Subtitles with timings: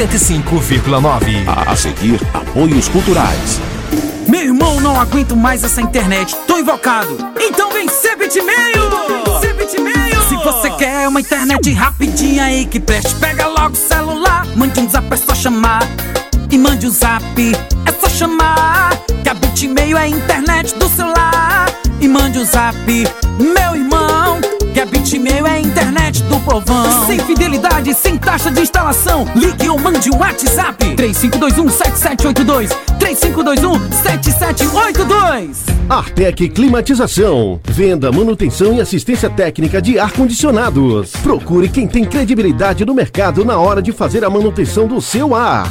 [0.00, 1.46] 105,9.
[1.46, 3.60] A, a seguir, apoios culturais.
[4.26, 6.34] Meu irmão, não aguento mais essa internet.
[6.46, 7.18] Tô invocado.
[7.38, 8.80] Então vem ser bitmail.
[10.26, 14.46] Se você quer uma internet rapidinha aí que preste, pega logo o celular.
[14.56, 15.82] Mande um zap, é só chamar.
[16.50, 17.22] E mande um zap,
[17.84, 18.96] é só chamar.
[19.22, 21.66] Que a Bitmail é a internet do celular.
[22.00, 22.74] E mande um zap,
[23.38, 24.19] meu irmão.
[26.50, 27.06] Povão.
[27.06, 29.24] Sem fidelidade, sem taxa de instalação.
[29.36, 30.96] Ligue ou mande um WhatsApp.
[30.96, 32.70] 3521-7782.
[32.98, 35.58] 3521-7782.
[35.88, 37.60] Artec Climatização.
[37.64, 41.12] Venda, manutenção e assistência técnica de ar-condicionados.
[41.22, 45.70] Procure quem tem credibilidade no mercado na hora de fazer a manutenção do seu ar.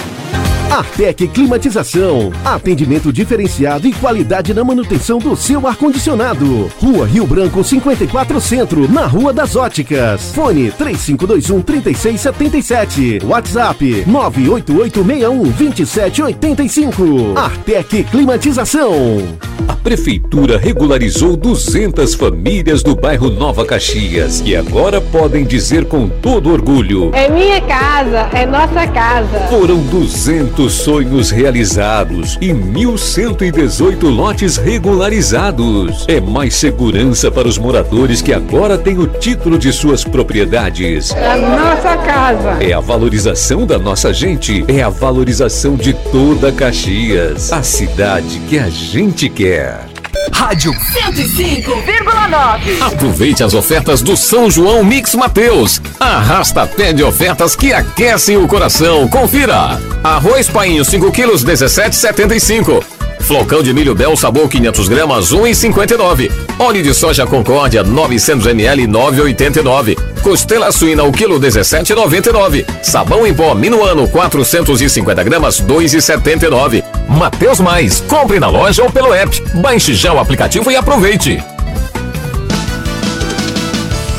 [0.71, 2.31] Artec Climatização.
[2.45, 6.71] Atendimento diferenciado e qualidade na manutenção do seu ar-condicionado.
[6.79, 10.31] Rua Rio Branco 54 Centro, na Rua das Óticas.
[10.33, 13.19] Fone 3521 3677.
[13.25, 17.37] WhatsApp 98861 2785.
[17.37, 19.37] Artec Climatização.
[19.67, 26.51] A Prefeitura regularizou 200 famílias do bairro Nova Caxias que agora podem dizer com todo
[26.51, 29.47] orgulho: É minha casa, é nossa casa.
[29.49, 36.05] Foram 200 sonhos realizados e 1.118 lotes regularizados.
[36.07, 41.11] É mais segurança para os moradores que agora têm o título de suas propriedades.
[41.11, 42.63] É a nossa casa.
[42.63, 47.51] É a valorização da nossa gente, é a valorização de toda Caxias.
[47.51, 49.90] A cidade que a gente quer.
[50.31, 52.81] Rádio 105,9.
[52.81, 55.81] Aproveite as ofertas do São João Mix Mateus.
[55.99, 59.07] Arrasta pé de ofertas que aquecem o coração.
[59.07, 59.79] Confira.
[60.03, 63.00] Arroz painho 5 quilos 17,75.
[63.21, 66.31] Flocão de milho Bel sabor 500 gramas 1,59.
[66.59, 69.97] Óleo de soja Concórdia 900 ml 9,89.
[70.21, 72.65] Costela suína o quilo 17,99.
[72.83, 76.83] Sabão em pó Minuano 450 gramas 2,79.
[77.07, 79.41] Mateus Mais, compre na loja ou pelo app.
[79.55, 81.41] Baixe já o aplicativo e aproveite.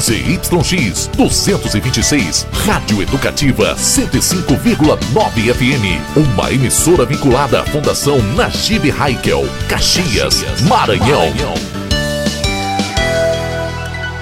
[0.02, 6.16] ZYX 226, Rádio Educativa 105,9 FM.
[6.16, 11.32] Uma emissora vinculada à Fundação Najib Haikel, Caxias, Maranhão.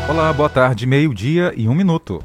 [0.07, 2.23] Olá, boa tarde, meio-dia e um minuto.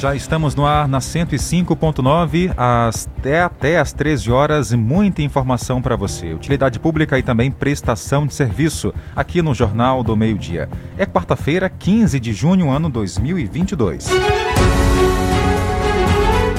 [0.00, 4.72] Já estamos no ar na 105.9 até, até às 13 horas.
[4.72, 6.32] Muita informação para você.
[6.32, 10.70] Utilidade pública e também prestação de serviço aqui no Jornal do Meio Dia.
[10.96, 14.08] É quarta-feira, 15 de junho, ano 2022.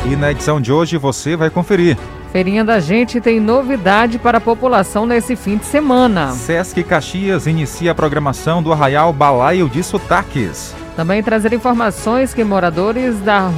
[0.06, 1.97] E na edição de hoje você vai conferir.
[2.32, 6.29] Feirinha da Gente tem novidade para a população nesse fim de semana.
[6.34, 10.79] Sesc Caxias inicia a programação do Arraial Balaio de Sotaques.
[10.96, 13.49] Também trazer informações que moradores, da,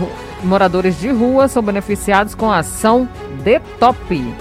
[0.43, 3.07] moradores de rua são beneficiados com a ação
[3.43, 4.33] DETOP.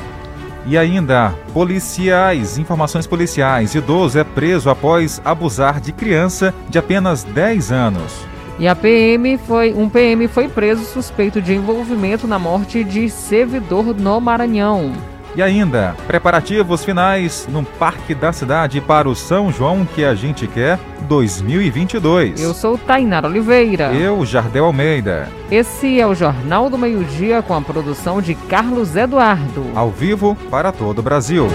[0.65, 3.75] E ainda, policiais, informações policiais.
[3.75, 8.33] Idoso é preso após abusar de criança de apenas 10 anos.
[8.59, 13.95] E a PM foi, um PM foi preso suspeito de envolvimento na morte de servidor
[13.95, 14.93] no Maranhão.
[15.35, 20.47] E ainda, preparativos finais no Parque da Cidade para o São João que a gente
[20.47, 22.41] quer 2022.
[22.41, 23.93] Eu sou Tainara Oliveira.
[23.95, 25.31] Eu, Jardel Almeida.
[25.51, 29.65] Esse é o Jornal do Meio-Dia com a produção de Carlos Eduardo.
[29.75, 31.49] Ao vivo para todo o Brasil.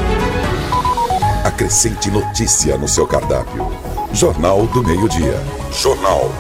[1.44, 3.72] Acrescente notícia no seu cardápio.
[4.12, 5.40] Jornal do Meio-Dia.
[5.72, 6.32] Jornal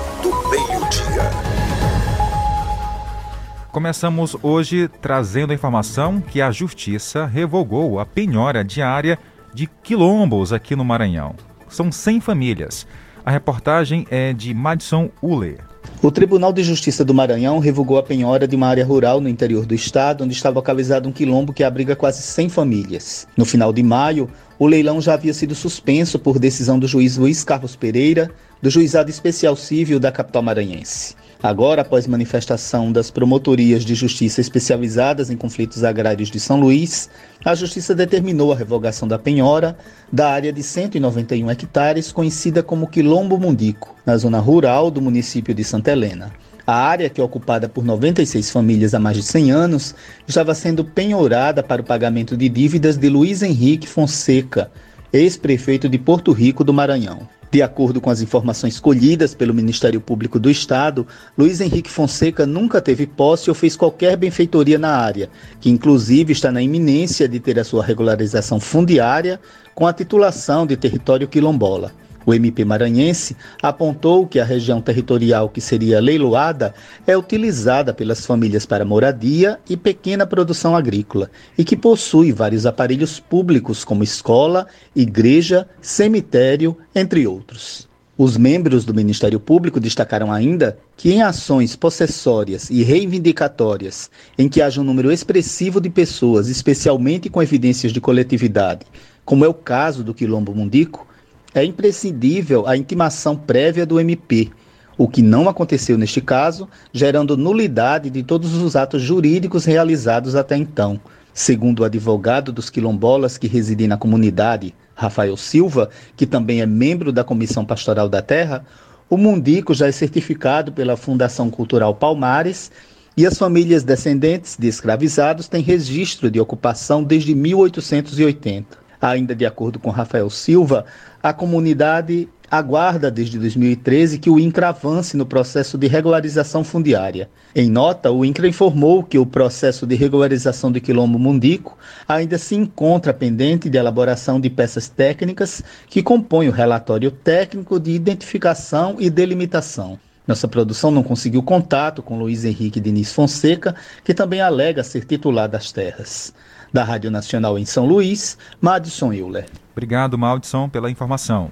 [3.77, 9.19] Começamos hoje trazendo a informação que a Justiça revogou a penhora diária
[9.53, 11.35] de quilombos aqui no Maranhão.
[11.69, 12.87] São 100 famílias.
[13.23, 15.59] A reportagem é de Madison Uller.
[16.01, 19.63] O Tribunal de Justiça do Maranhão revogou a penhora de uma área rural no interior
[19.63, 23.27] do estado, onde está localizado um quilombo que abriga quase 100 famílias.
[23.37, 24.27] No final de maio,
[24.57, 29.11] o leilão já havia sido suspenso por decisão do juiz Luiz Carlos Pereira, do Juizado
[29.11, 31.15] Especial Civil da capital maranhense.
[31.41, 37.09] Agora, após manifestação das promotorias de justiça especializadas em conflitos agrários de São Luís,
[37.45, 39.77] a Justiça determinou a revogação da penhora
[40.11, 45.63] da área de 191 hectares, conhecida como Quilombo Mundico, na zona rural do município de
[45.63, 46.33] Santa Helena.
[46.65, 49.95] A área, que é ocupada por 96 famílias há mais de 100 anos,
[50.27, 54.71] estava sendo penhorada para o pagamento de dívidas de Luiz Henrique Fonseca,
[55.13, 57.36] ex-prefeito de Porto Rico do Maranhão.
[57.49, 61.07] De acordo com as informações colhidas pelo Ministério Público do Estado,
[61.37, 65.29] Luiz Henrique Fonseca nunca teve posse ou fez qualquer benfeitoria na área,
[65.61, 69.39] que inclusive está na iminência de ter a sua regularização fundiária
[69.73, 71.93] com a titulação de território quilombola.
[72.27, 76.73] O MP maranhense apontou que a região territorial que seria leiloada
[77.07, 83.17] é utilizada pelas famílias para moradia e pequena produção agrícola e que possui vários aparelhos
[83.17, 87.87] públicos como escola, igreja, cemitério, entre outros.
[88.17, 94.61] Os membros do Ministério Público destacaram ainda que, em ações possessórias e reivindicatórias, em que
[94.61, 98.85] haja um número expressivo de pessoas, especialmente com evidências de coletividade,
[99.23, 101.07] como é o caso do Quilombo Mundico,
[101.53, 104.49] é imprescindível a intimação prévia do MP,
[104.97, 110.57] o que não aconteceu neste caso, gerando nulidade de todos os atos jurídicos realizados até
[110.57, 110.99] então.
[111.33, 117.11] Segundo o advogado dos quilombolas que residem na comunidade, Rafael Silva, que também é membro
[117.11, 118.65] da Comissão Pastoral da Terra,
[119.07, 122.71] o Mundico já é certificado pela Fundação Cultural Palmares
[123.15, 128.77] e as famílias descendentes de escravizados têm registro de ocupação desde 1880.
[128.99, 130.85] Ainda de acordo com Rafael Silva,
[131.21, 137.29] a comunidade aguarda desde 2013 que o INCRA avance no processo de regularização fundiária.
[137.53, 141.77] Em nota, o INCRA informou que o processo de regularização do quilombo mundico
[142.07, 147.91] ainda se encontra pendente de elaboração de peças técnicas que compõem o relatório técnico de
[147.91, 149.99] identificação e delimitação.
[150.25, 155.47] Nossa produção não conseguiu contato com Luiz Henrique Diniz Fonseca, que também alega ser titular
[155.47, 156.33] das terras.
[156.71, 159.45] Da Rádio Nacional em São Luís, Madison Euler.
[159.77, 161.51] Obrigado, Madison, pela informação.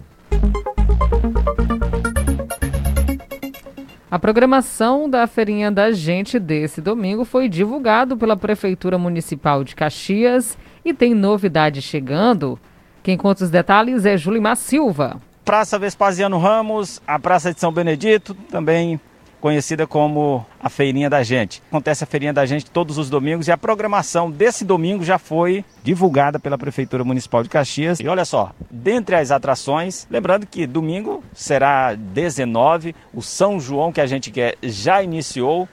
[4.10, 10.57] A programação da Feirinha da Gente desse domingo foi divulgado pela Prefeitura Municipal de Caxias
[10.83, 12.57] e tem novidade chegando.
[13.04, 15.22] Quem conta os detalhes é Julimar Silva.
[15.44, 19.00] Praça Vespasiano Ramos, a Praça de São Benedito, também
[19.45, 21.62] conhecida como a Feirinha da Gente.
[21.68, 25.63] Acontece a Feirinha da Gente todos os domingos e a programação desse domingo já foi
[25.83, 28.00] divulgada pela Prefeitura Municipal de Caxias.
[28.00, 34.01] E olha só, dentre as atrações, lembrando que domingo será 19, o São João que
[34.01, 35.69] a gente quer já iniciou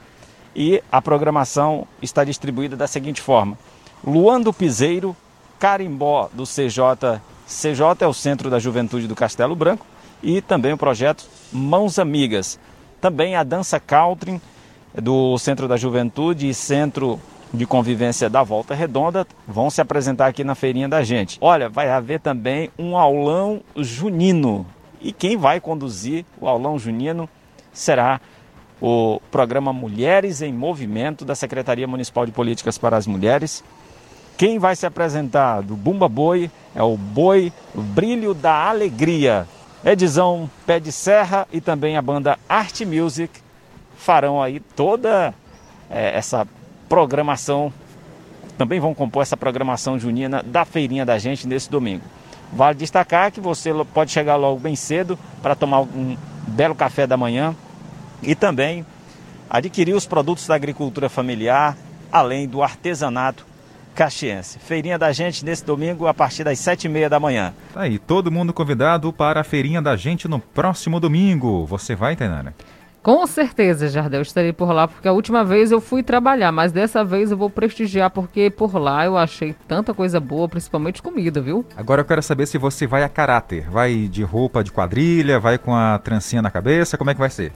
[0.55, 3.57] e a programação está distribuída da seguinte forma:
[4.05, 5.17] Luan do Piseiro,
[5.57, 9.83] Carimbó do CJ, CJ é o Centro da Juventude do Castelo Branco
[10.21, 12.59] e também o projeto Mãos Amigas
[13.03, 14.39] também a dança country
[14.95, 17.19] do Centro da Juventude e Centro
[17.53, 21.37] de Convivência da Volta Redonda vão se apresentar aqui na feirinha da gente.
[21.41, 24.65] Olha, vai haver também um aulão junino.
[25.01, 27.27] E quem vai conduzir o aulão junino
[27.73, 28.21] será
[28.81, 33.61] o programa Mulheres em Movimento da Secretaria Municipal de Políticas para as Mulheres.
[34.37, 39.45] Quem vai se apresentar do Bumba Boi é o Boi Brilho da Alegria.
[39.85, 43.41] Edizão Pé de Serra e também a banda Art Music
[43.97, 45.33] farão aí toda
[45.89, 46.47] é, essa
[46.87, 47.71] programação,
[48.57, 52.03] também vão compor essa programação junina da feirinha da gente nesse domingo.
[52.53, 56.15] Vale destacar que você pode chegar logo bem cedo para tomar um
[56.47, 57.55] belo café da manhã
[58.21, 58.85] e também
[59.49, 61.77] adquirir os produtos da agricultura familiar,
[62.11, 63.45] além do artesanato
[63.93, 64.59] Caxiense.
[64.59, 67.53] Feirinha da gente nesse domingo a partir das sete e meia da manhã.
[67.73, 71.65] Tá aí, todo mundo convidado para a Feirinha da gente no próximo domingo.
[71.65, 72.53] Você vai, Tainara?
[73.03, 77.03] Com certeza, Jardel, estarei por lá, porque a última vez eu fui trabalhar, mas dessa
[77.03, 81.65] vez eu vou prestigiar, porque por lá eu achei tanta coisa boa, principalmente comida, viu?
[81.75, 83.69] Agora eu quero saber se você vai a caráter.
[83.69, 87.29] Vai de roupa de quadrilha, vai com a trancinha na cabeça, como é que vai
[87.29, 87.51] ser?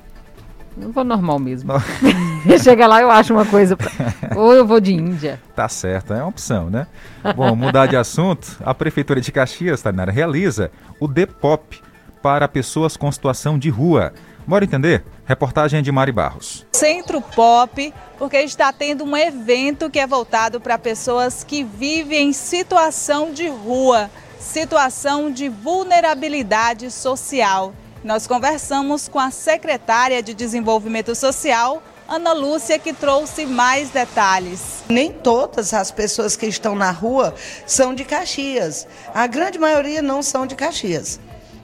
[0.80, 1.72] Eu vou normal mesmo.
[2.64, 3.76] Chega lá eu acho uma coisa.
[3.76, 3.92] Pra...
[4.36, 5.42] Ou eu vou de Índia.
[5.56, 6.88] Tá certo, é uma opção, né?
[7.36, 11.82] Bom, mudar de assunto, a Prefeitura de Caxias, Tainara, realiza o Depop
[12.22, 14.14] para pessoas com situação de rua.
[14.46, 15.04] Bora entender?
[15.26, 16.66] Reportagem de Mari Barros.
[16.72, 22.34] Centro Pop, porque está tendo um evento que é voltado para pessoas que vivem em
[22.34, 27.74] situação de rua, situação de vulnerabilidade social.
[28.04, 34.84] Nós conversamos com a secretária de Desenvolvimento Social, Ana Lúcia, que trouxe mais detalhes.
[34.88, 37.34] Nem todas as pessoas que estão na rua
[37.66, 38.88] são de Caxias.
[39.14, 41.20] A grande maioria não são de Caxias.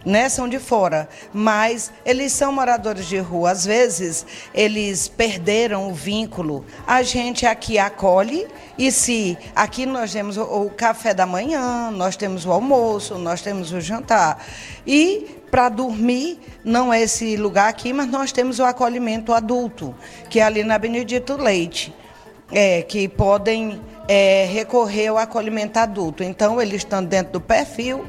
[0.06, 3.52] Né, são de fora, mas eles são moradores de rua.
[3.52, 6.66] Às vezes, eles perderam o vínculo.
[6.86, 12.46] A gente aqui acolhe e se aqui nós temos o, café da manhã, nós temos
[12.46, 14.44] o almoço, nós temos o jantar.
[14.86, 19.96] E para dormir, não é esse lugar aqui, mas nós temos o acolhimento adulto,
[20.30, 21.94] que é ali na Benedito Leite,
[22.52, 26.24] é, que podem é, recorrer ao acolhimento adulto.
[26.24, 28.06] Então, eles estão dentro do perfil,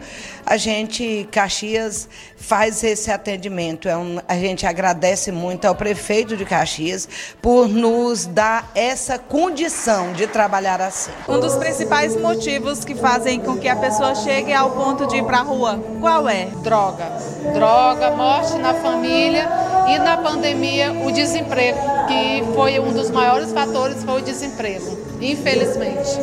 [0.47, 3.89] a gente, Caxias, faz esse atendimento.
[3.89, 7.09] É um, a gente agradece muito ao prefeito de Caxias
[7.41, 11.11] por nos dar essa condição de trabalhar assim.
[11.27, 15.25] Um dos principais motivos que fazem com que a pessoa chegue ao ponto de ir
[15.25, 16.47] para a rua, qual é?
[16.63, 17.07] Droga.
[17.55, 19.49] Droga, morte na família
[19.89, 24.99] e na pandemia o desemprego, que foi um dos maiores fatores, foi o desemprego,
[25.33, 26.19] infelizmente.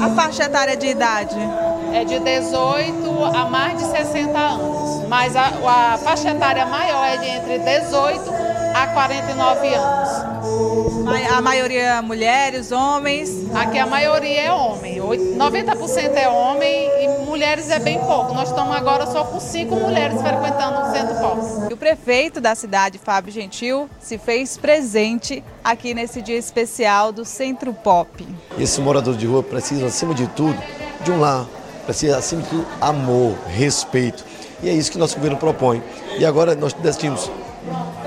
[0.00, 1.36] A faixa etária de idade?
[1.92, 7.16] É de 18 a mais de 60 anos, mas a, a faixa etária maior é
[7.16, 10.08] de entre 18 a 49 anos.
[11.32, 13.30] A maioria mulheres, homens?
[13.54, 14.96] Aqui a maioria é homem.
[14.96, 18.34] 90% é homem e mulheres é bem pouco.
[18.34, 21.72] Nós estamos agora só com cinco mulheres frequentando o Centro Pop.
[21.72, 27.72] O prefeito da cidade, Fábio Gentil, se fez presente aqui nesse dia especial do Centro
[27.72, 28.26] Pop.
[28.58, 30.60] Esse morador de rua precisa, acima de tudo,
[31.02, 31.46] de um lar.
[31.84, 34.24] Precisa, acima de tudo, amor, respeito.
[34.62, 35.82] E é isso que nosso governo propõe.
[36.18, 37.30] E agora nós decidimos,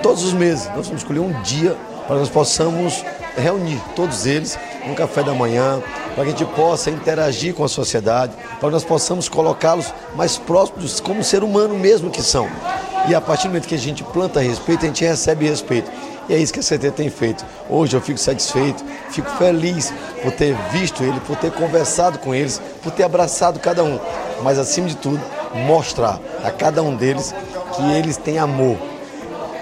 [0.02, 1.76] todos os meses, nós vamos escolher um dia
[2.08, 3.04] para que nós possamos
[3.36, 5.82] reunir todos eles no café da manhã,
[6.16, 10.38] para que a gente possa interagir com a sociedade, para que nós possamos colocá-los mais
[10.38, 12.48] próximos como ser humano mesmo que são.
[13.08, 15.92] E a partir do momento que a gente planta respeito, a gente recebe respeito.
[16.30, 17.46] E é isso que a CT tem feito.
[17.70, 22.62] Hoje eu fico satisfeito, fico feliz por ter visto ele, por ter conversado com eles,
[22.82, 24.00] por ter abraçado cada um.
[24.44, 25.22] Mas acima de tudo,
[25.54, 27.34] mostrar a cada um deles
[27.76, 28.78] que eles têm amor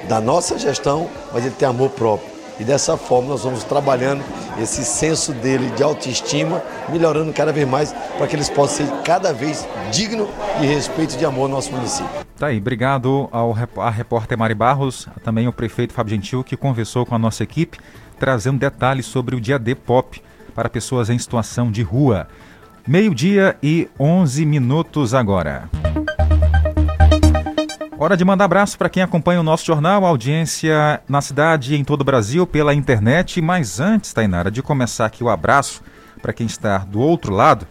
[0.08, 2.36] da nossa gestão, mas ele tem amor próprio.
[2.60, 4.24] E dessa forma nós vamos trabalhando
[4.58, 9.34] esse senso dele de autoestima, melhorando cada vez mais para que eles possam ser cada
[9.34, 10.28] vez digno
[10.60, 12.10] de respeito e de amor no nosso município.
[12.38, 17.06] Tá aí, obrigado ao a repórter Mari Barros, também ao prefeito Fábio Gentil, que conversou
[17.06, 17.78] com a nossa equipe,
[18.18, 20.22] trazendo detalhes sobre o dia D Pop
[20.54, 22.28] para pessoas em situação de rua.
[22.88, 25.70] Meio-dia e 11 minutos agora.
[27.98, 31.84] Hora de mandar abraço para quem acompanha o nosso jornal, audiência na cidade e em
[31.84, 33.42] todo o Brasil pela internet.
[33.42, 35.82] Mas antes, Tainara, de começar aqui o abraço
[36.22, 37.66] para quem está do outro lado,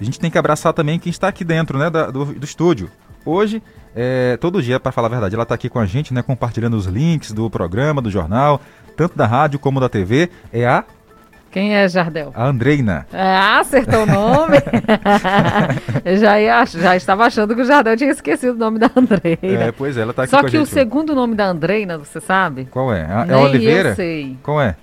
[0.00, 2.88] a gente tem que abraçar também quem está aqui dentro né, do, do estúdio.
[3.26, 3.60] Hoje,
[3.96, 6.74] é, todo dia, para falar a verdade, ela está aqui com a gente, né, compartilhando
[6.74, 8.60] os links do programa, do jornal,
[8.96, 10.30] tanto da rádio como da TV.
[10.52, 10.84] É a
[11.54, 12.32] quem é Jardel?
[12.34, 13.06] A Andreina.
[13.12, 14.56] Ah, acertou o nome.
[16.18, 19.66] já, ia, já estava achando que o Jardel tinha esquecido o nome da Andreina.
[19.66, 22.64] É, pois é, ela está aqui Só que o segundo nome da Andreina, você sabe?
[22.64, 23.02] Qual é?
[23.02, 23.90] É Nem Oliveira?
[23.90, 24.36] eu sei.
[24.42, 24.74] Qual é?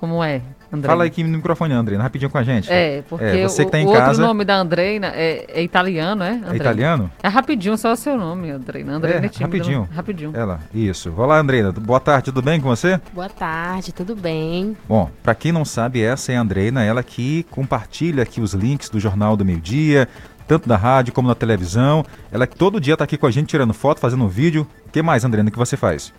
[0.00, 0.40] Como é?
[0.72, 0.86] Andreina?
[0.88, 2.72] Fala aqui no microfone, Andreina, rapidinho com a gente.
[2.72, 4.08] É, porque você o, que tá em o casa.
[4.12, 6.30] outro nome da Andreina é, é italiano, é?
[6.30, 6.56] Andreina?
[6.56, 7.10] italiano?
[7.22, 8.94] É rapidinho, só o seu nome, Andreina.
[8.94, 9.80] Andreina É, é tímida, rapidinho.
[9.82, 9.88] né?
[9.94, 10.30] Rapidinho.
[10.34, 11.12] Ela, isso.
[11.16, 11.70] Olá, Andreina.
[11.72, 12.98] Boa tarde, tudo bem com você?
[13.12, 14.74] Boa tarde, tudo bem?
[14.88, 18.88] Bom, para quem não sabe, essa é a Andreina, ela que compartilha aqui os links
[18.88, 20.08] do Jornal do Meio Dia,
[20.48, 22.02] tanto da rádio como na televisão.
[22.32, 24.66] Ela que todo dia tá aqui com a gente tirando foto, fazendo um vídeo.
[24.86, 26.12] O que mais, Andreina, que você faz?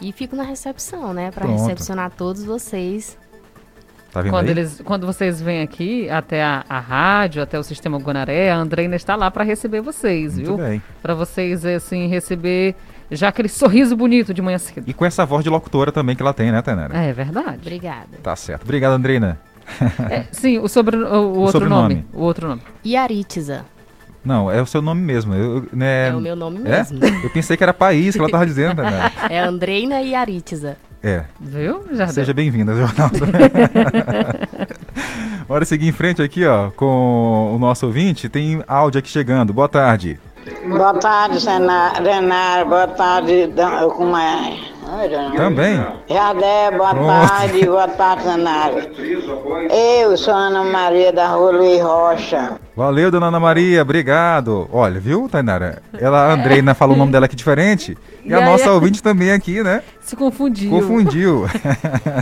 [0.00, 3.18] E fico na recepção, né, para recepcionar todos vocês.
[4.12, 4.50] Tá vendo Quando, aí?
[4.52, 8.96] eles, quando vocês vêm aqui até a, a rádio, até o Sistema Guanaré, a Andreina
[8.96, 10.56] está lá para receber vocês, Muito viu?
[10.56, 10.82] bem.
[11.02, 12.74] Para vocês, assim, receber
[13.10, 14.84] já aquele sorriso bonito de manhã cedo.
[14.86, 16.96] E com essa voz de locutora também que ela tem, né, Tainara?
[16.96, 17.58] É verdade.
[17.60, 18.08] Obrigada.
[18.22, 18.62] Tá certo.
[18.62, 19.38] Obrigado, Andreina.
[20.10, 21.94] É, sim, o, sobre, o, o outro sobrenome.
[21.96, 22.06] nome.
[22.14, 22.62] O outro nome.
[22.84, 23.66] Yaritza.
[24.24, 25.34] Não, é o seu nome mesmo.
[25.34, 26.78] Eu, né, É o meu nome É?
[26.78, 26.98] mesmo.
[27.22, 29.12] Eu pensei que era país que ela tava dizendo, Tainara.
[29.30, 30.76] É Andreina Yaritza.
[31.02, 31.24] É.
[31.40, 32.14] Viu, Jardel?
[32.14, 33.10] Seja bem-vinda ao Jornal.
[35.46, 38.28] Bora seguir em frente aqui, ó, com o nosso ouvinte.
[38.28, 39.52] Tem áudio aqui chegando.
[39.52, 40.18] Boa tarde.
[40.66, 42.02] Boa tarde, Renato.
[42.68, 43.52] Boa tarde,
[43.96, 44.58] como é?
[45.36, 45.84] Também.
[46.08, 47.28] Jadé, boa Pronto.
[47.28, 48.76] tarde, boa tarde, Senado.
[49.70, 52.52] Eu sou Ana Maria da Rua Luiz Rocha.
[52.78, 54.68] Valeu, dona Ana Maria, obrigado.
[54.72, 55.82] Olha, viu, Tainara?
[55.98, 57.98] Ela, a Andreina falou o nome dela aqui diferente.
[58.24, 59.82] E, E a nossa é- ouvinte também aqui, né?
[60.00, 60.70] Se confundiu.
[60.70, 61.46] Confundiu.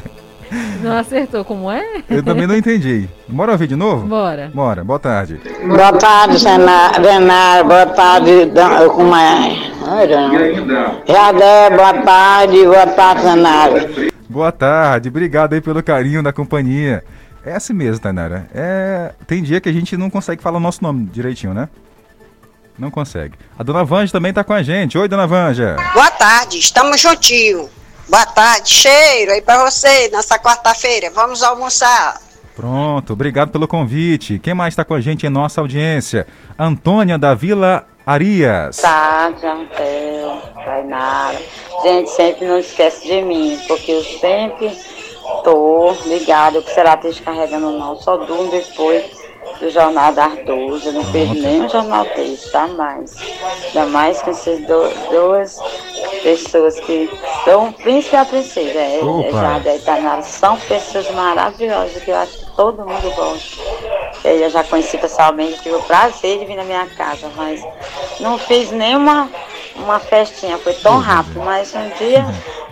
[0.83, 1.85] Não acertou como é?
[2.09, 3.07] Eu também não entendi.
[3.29, 4.07] Bora ouvir de novo?
[4.07, 4.51] Bora.
[4.55, 5.41] Bora, boa tarde.
[5.67, 7.69] Boa tarde, Renato.
[7.69, 8.31] Boa tarde,
[8.95, 9.73] como é?
[11.07, 13.75] Jadé, boa tarde, boa tarde, Senado.
[14.31, 17.03] Boa tarde, obrigado aí pelo carinho da companhia.
[17.47, 18.49] É assim mesmo, Tainara.
[18.53, 19.13] É...
[19.25, 21.69] Tem dia que a gente não consegue falar o nosso nome direitinho, né?
[22.77, 23.35] Não consegue.
[23.57, 24.99] A dona Vanja também está com a gente.
[24.99, 25.77] Oi, dona Vanja.
[25.95, 27.71] Boa tarde, estamos juntinho.
[28.09, 31.09] Boa tarde, cheiro aí pra você nessa quarta-feira.
[31.15, 32.21] Vamos almoçar.
[32.57, 34.41] Pronto, obrigado pelo convite.
[34.41, 36.27] Quem mais está com a gente em nossa audiência?
[36.59, 38.79] Antônia da Vila Arias.
[38.79, 41.41] tarde, Antel, Tainara.
[41.85, 44.77] Gente, sempre não esquece de mim, porque eu sempre
[45.45, 49.05] tô ligada, o que será descarregando não, só durmo depois
[49.61, 53.15] do Jornal das 12, eu não perco nem o Jornal desse, tá mais.
[53.67, 55.59] Ainda mais com essas do- duas
[56.23, 57.09] pessoas que
[57.45, 59.31] são príncipe e a princesa, é, é Opa.
[59.41, 63.57] Jardel e Tainara, são pessoas maravilhosas que eu acho que todo mundo gosta.
[64.25, 67.65] Eu já conheci pessoalmente, tive o prazer de vir na minha casa, mas
[68.21, 69.31] não fiz nenhuma
[69.77, 72.25] uma festinha, foi tão rápido, mas um dia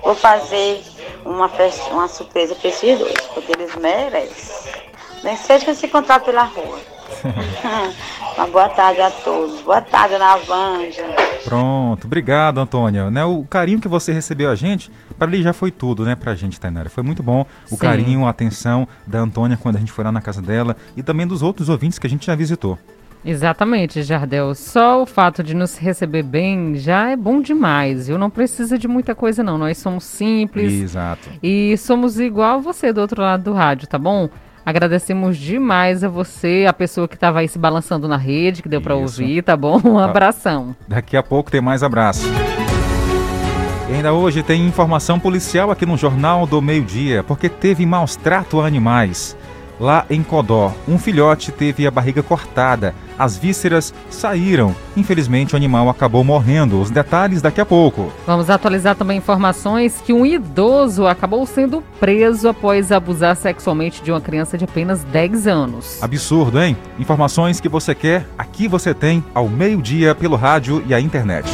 [0.03, 0.83] vou fazer
[1.25, 4.83] uma festa, uma surpresa para esses dois, porque eles merecem.
[5.23, 6.79] Nem seja que se encontrar pela rua.
[8.37, 9.61] uma boa tarde a todos.
[9.63, 11.03] Boa tarde, Ana Vanja.
[11.45, 13.11] Pronto, obrigado, Antônia.
[13.11, 16.35] Né, o carinho que você recebeu a gente, para ali já foi tudo, né, pra
[16.35, 16.91] gente, Tainara.
[16.91, 17.77] Foi muito bom o Sim.
[17.77, 21.27] carinho, a atenção da Antônia quando a gente foi lá na casa dela e também
[21.27, 22.79] dos outros ouvintes que a gente já visitou.
[23.25, 24.55] Exatamente, Jardel.
[24.55, 28.19] Só o fato de nos receber bem já é bom demais, viu?
[28.19, 29.57] Não precisa de muita coisa, não.
[29.57, 30.73] Nós somos simples.
[30.73, 31.29] Exato.
[31.43, 34.29] E somos igual você do outro lado do rádio, tá bom?
[34.67, 38.81] Agradecemos demais a você, a pessoa que estava aí se balançando na rede, que deu
[38.81, 39.77] para ouvir, tá bom?
[39.85, 40.05] Um Tá.
[40.07, 40.75] abração.
[40.89, 42.27] Daqui a pouco tem mais abraço.
[43.91, 48.17] E ainda hoje tem informação policial aqui no Jornal do Meio Dia, porque teve maus
[48.17, 49.37] trato a animais.
[49.79, 54.75] Lá em Codó, um filhote teve a barriga cortada, as vísceras saíram.
[54.97, 56.81] Infelizmente, o animal acabou morrendo.
[56.81, 58.13] Os detalhes daqui a pouco.
[58.27, 64.21] Vamos atualizar também informações que um idoso acabou sendo preso após abusar sexualmente de uma
[64.21, 66.03] criança de apenas 10 anos.
[66.03, 66.77] Absurdo, hein?
[66.99, 71.49] Informações que você quer, aqui você tem ao meio-dia pelo rádio e a internet.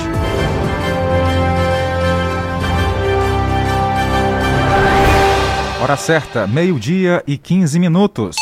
[5.83, 8.37] Hora certa, meio-dia e 15 minutos.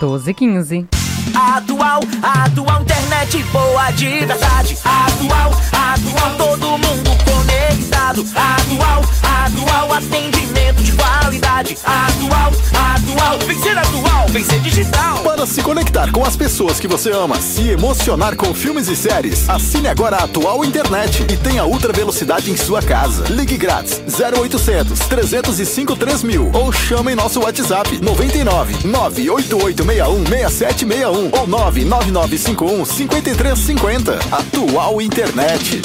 [0.00, 0.97] 12 e 15.
[1.34, 4.76] Atual, atual, internet boa de verdade.
[4.84, 8.24] Atual, atual, todo mundo conectado.
[8.34, 11.78] Atual, atual, atendimento de qualidade.
[11.84, 15.18] Atual, atual, vem ser atual, vem ser digital.
[15.18, 19.48] Para se conectar com as pessoas que você ama, se emocionar com filmes e séries,
[19.48, 23.24] assine agora a Atual Internet e tenha ultra velocidade em sua casa.
[23.30, 34.18] Ligue grátis 0800 305 3000 ou chame nosso WhatsApp 99 98861 6761 ou 99951 5350.
[34.30, 35.80] Atual Internet.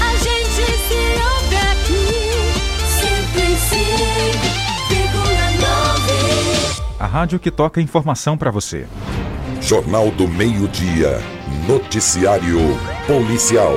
[0.00, 2.06] A gente se ouve aqui,
[6.98, 7.00] 105,9.
[7.00, 8.86] A rádio que toca informação para você.
[9.60, 11.20] Jornal do Meio-Dia.
[11.66, 12.58] Noticiário
[13.06, 13.74] Policial.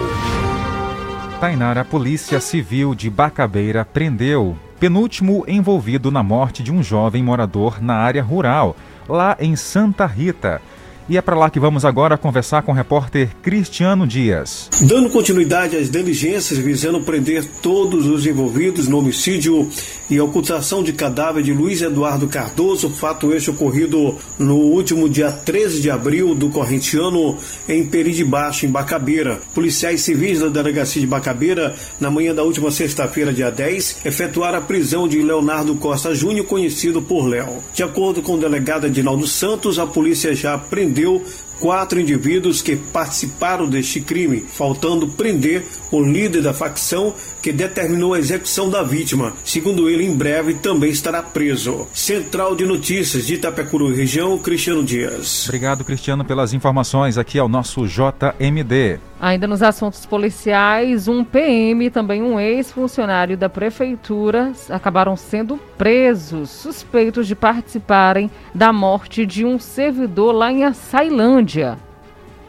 [1.41, 7.81] Tainara, a Polícia Civil de Bacabeira prendeu penúltimo envolvido na morte de um jovem morador
[7.81, 8.75] na área rural,
[9.09, 10.61] lá em Santa Rita.
[11.09, 14.69] E é para lá que vamos agora conversar com o repórter Cristiano Dias.
[14.81, 19.69] Dando continuidade às diligências visando prender todos os envolvidos no homicídio
[20.09, 25.81] e ocultação de cadáver de Luiz Eduardo Cardoso, fato este ocorrido no último dia 13
[25.81, 27.37] de abril do corrente ano
[27.67, 29.39] em Peri de Baixo, em Bacabeira.
[29.53, 34.61] Policiais civis da delegacia de Bacabeira, na manhã da última sexta-feira, dia 10, efetuaram a
[34.61, 37.57] prisão de Leonardo Costa Júnior, conhecido por Léo.
[37.73, 41.19] De acordo com o delegado Edinaldo Santos, a polícia já prendeu perdeu
[41.61, 48.19] quatro indivíduos que participaram deste crime, faltando prender o líder da facção que determinou a
[48.19, 49.33] execução da vítima.
[49.45, 51.87] Segundo ele, em breve também estará preso.
[51.93, 55.45] Central de Notícias de Itapecuru região, Cristiano Dias.
[55.45, 57.17] Obrigado, Cristiano, pelas informações.
[57.17, 58.99] Aqui é o nosso JMD.
[59.21, 66.49] Ainda nos assuntos policiais, um PM e também um ex-funcionário da prefeitura acabaram sendo presos,
[66.49, 71.50] suspeitos de participarem da morte de um servidor lá em Açailândia.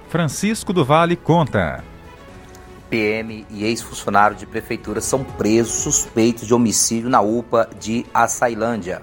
[0.09, 1.83] Francisco do Vale conta.
[2.89, 9.03] PM e ex-funcionário de prefeitura são presos suspeitos de homicídio na UPA de Açailândia.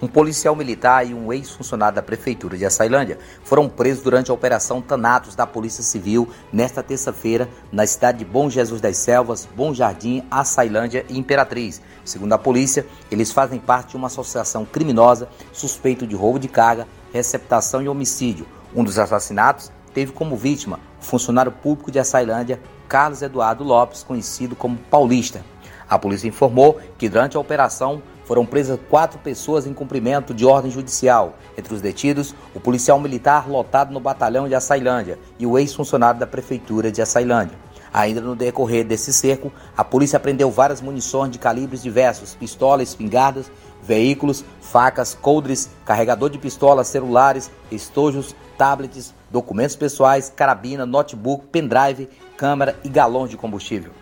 [0.00, 4.80] Um policial militar e um ex-funcionário da prefeitura de Açailândia foram presos durante a operação
[4.80, 10.24] Tanatos da Polícia Civil nesta terça-feira na cidade de Bom Jesus das Selvas, Bom Jardim,
[10.30, 11.82] Açailândia e Imperatriz.
[12.04, 16.88] Segundo a polícia, eles fazem parte de uma associação criminosa suspeito de roubo de carga,
[17.12, 18.57] receptação e homicídio.
[18.74, 24.54] Um dos assassinatos teve como vítima o funcionário público de Açailândia, Carlos Eduardo Lopes, conhecido
[24.54, 25.42] como Paulista.
[25.88, 30.70] A polícia informou que durante a operação foram presas quatro pessoas em cumprimento de ordem
[30.70, 31.34] judicial.
[31.56, 36.26] Entre os detidos, o policial militar lotado no batalhão de Açailândia e o ex-funcionário da
[36.26, 37.56] prefeitura de Açailândia.
[37.90, 43.50] Ainda no decorrer desse cerco, a polícia apreendeu várias munições de calibres diversos, pistolas, espingardas,
[43.82, 52.76] veículos, facas, coldres, carregador de pistolas, celulares, estojos, tablets, documentos pessoais, carabina, notebook, pendrive, câmera
[52.84, 53.92] e galões de combustível.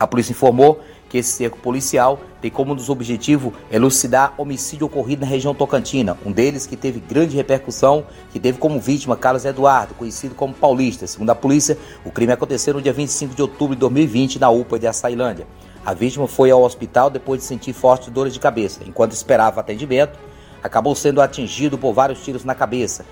[0.00, 5.22] A polícia informou que esse cerco policial tem como um dos objetivos elucidar homicídio ocorrido
[5.22, 9.94] na região tocantina, um deles que teve grande repercussão, que teve como vítima Carlos Eduardo,
[9.94, 11.06] conhecido como Paulista.
[11.06, 14.78] Segundo a polícia, o crime aconteceu no dia 25 de outubro de 2020 na UPA
[14.78, 15.46] de Açailândia.
[15.84, 18.80] A vítima foi ao hospital depois de sentir fortes dores de cabeça.
[18.86, 20.18] Enquanto esperava atendimento,
[20.62, 23.04] acabou sendo atingido por vários tiros na cabeça.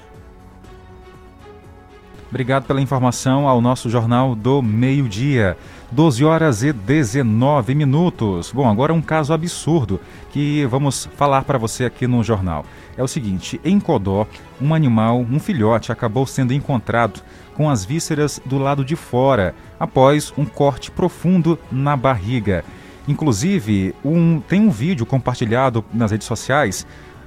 [2.29, 5.57] Obrigado pela informação ao nosso Jornal do Meio-Dia.
[5.93, 8.51] 12 horas e 19 minutos.
[8.51, 10.01] Bom, agora um caso absurdo
[10.33, 12.65] que vamos falar para você aqui no jornal.
[12.97, 14.27] É o seguinte: em Codó,
[14.61, 17.23] um animal, um filhote, acabou sendo encontrado
[17.55, 22.65] com as vísceras do lado de fora, após um corte profundo na barriga.
[23.07, 26.85] Inclusive, um, tem um vídeo compartilhado nas redes sociais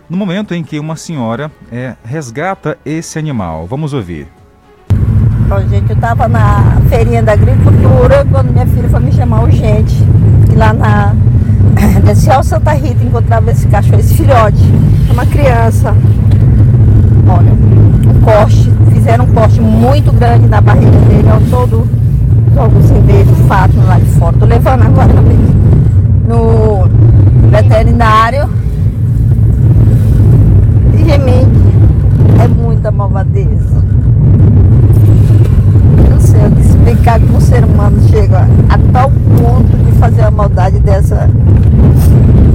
[0.09, 3.65] no momento em que uma senhora é, resgata esse animal.
[3.65, 4.38] Vamos ouvir.
[5.49, 9.95] Bom, gente, eu estava na feirinha da agricultura quando minha filha foi me chamar urgente.
[10.51, 11.15] E lá na
[12.05, 14.63] Desceu Santa Rita encontrava esse cachorro, esse filhote.
[15.09, 15.95] É uma criança.
[17.27, 18.71] Olha, um corte.
[18.93, 21.89] Fizeram um corte muito grande na barriga dele, ao todo
[22.55, 24.35] logo sem ver de fato lá de fora.
[24.37, 25.13] Tô levando agora
[26.27, 26.87] no
[27.49, 28.47] veterinário.
[30.93, 31.49] E realmente
[32.39, 33.88] é muita malvadeza
[36.89, 41.29] eu que o ser humano chega a tal ponto de fazer a maldade dessa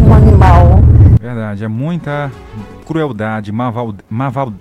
[0.07, 0.81] um animal.
[1.21, 2.33] Verdade, é muita
[2.85, 4.53] crueldade, maval, maval,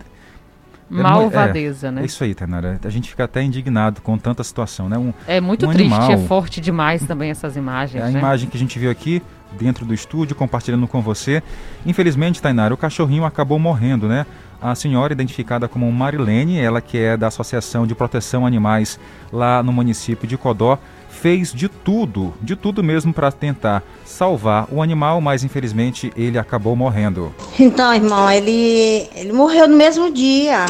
[0.91, 2.01] é Malvadeza, é, né?
[2.03, 2.79] É isso aí, Tainara.
[2.83, 4.97] A gente fica até indignado com tanta situação, né?
[4.97, 8.03] Um, é muito um triste, animal, é forte demais também essas imagens.
[8.03, 8.19] É a né?
[8.19, 9.23] imagem que a gente viu aqui
[9.59, 11.41] dentro do estúdio, compartilhando com você.
[11.83, 14.25] Infelizmente, Tainara, o cachorrinho acabou morrendo, né?
[14.63, 18.97] A senhora identificada como Marilene, ela que é da Associação de Proteção Animais
[19.31, 24.81] lá no município de Codó, fez de tudo, de tudo mesmo para tentar salvar o
[24.81, 27.33] animal, mas infelizmente ele acabou morrendo.
[27.59, 30.65] Então, irmão, ele, ele morreu no mesmo dia.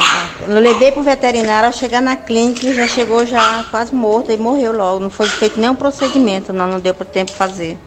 [0.46, 4.36] Eu levei para o veterinário, ao chegar na clínica, já chegou já quase morto e
[4.36, 5.00] morreu logo.
[5.00, 7.78] Não foi feito nenhum procedimento, não, não deu para tempo fazer.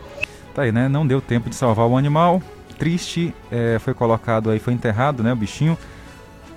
[0.55, 0.87] Tá aí, né?
[0.87, 2.41] Não deu tempo de salvar o animal.
[2.79, 5.77] Triste, é, foi colocado aí, foi enterrado, né, o bichinho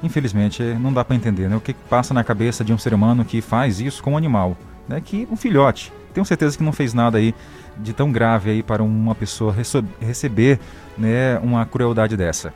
[0.02, 1.56] infelizmente, não dá para entender né?
[1.56, 4.56] o que passa na cabeça de um ser humano que faz isso com um animal,
[4.88, 5.00] né?
[5.04, 5.92] que um filhote.
[6.12, 7.34] Tenho certeza que não fez nada aí
[7.76, 9.54] de tão grave aí para uma pessoa
[10.00, 10.58] receber
[10.98, 12.52] né, uma crueldade dessa.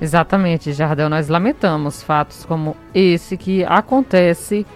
[0.00, 1.08] Exatamente, Jardel.
[1.08, 4.66] Nós lamentamos fatos como esse que acontece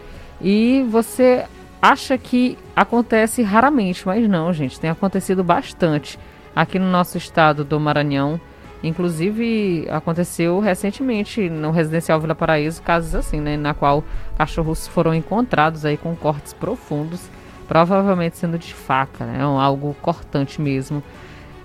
[0.41, 1.45] e você
[1.81, 6.19] acha que acontece raramente, mas não, gente, tem acontecido bastante
[6.55, 8.41] aqui no nosso estado do Maranhão.
[8.85, 14.05] Inclusive, aconteceu recentemente no residencial Vila Paraíso casos assim, né, na qual
[14.37, 17.23] cachorros foram encontrados aí com cortes profundos,
[17.67, 21.03] provavelmente sendo de faca, né, algo cortante mesmo.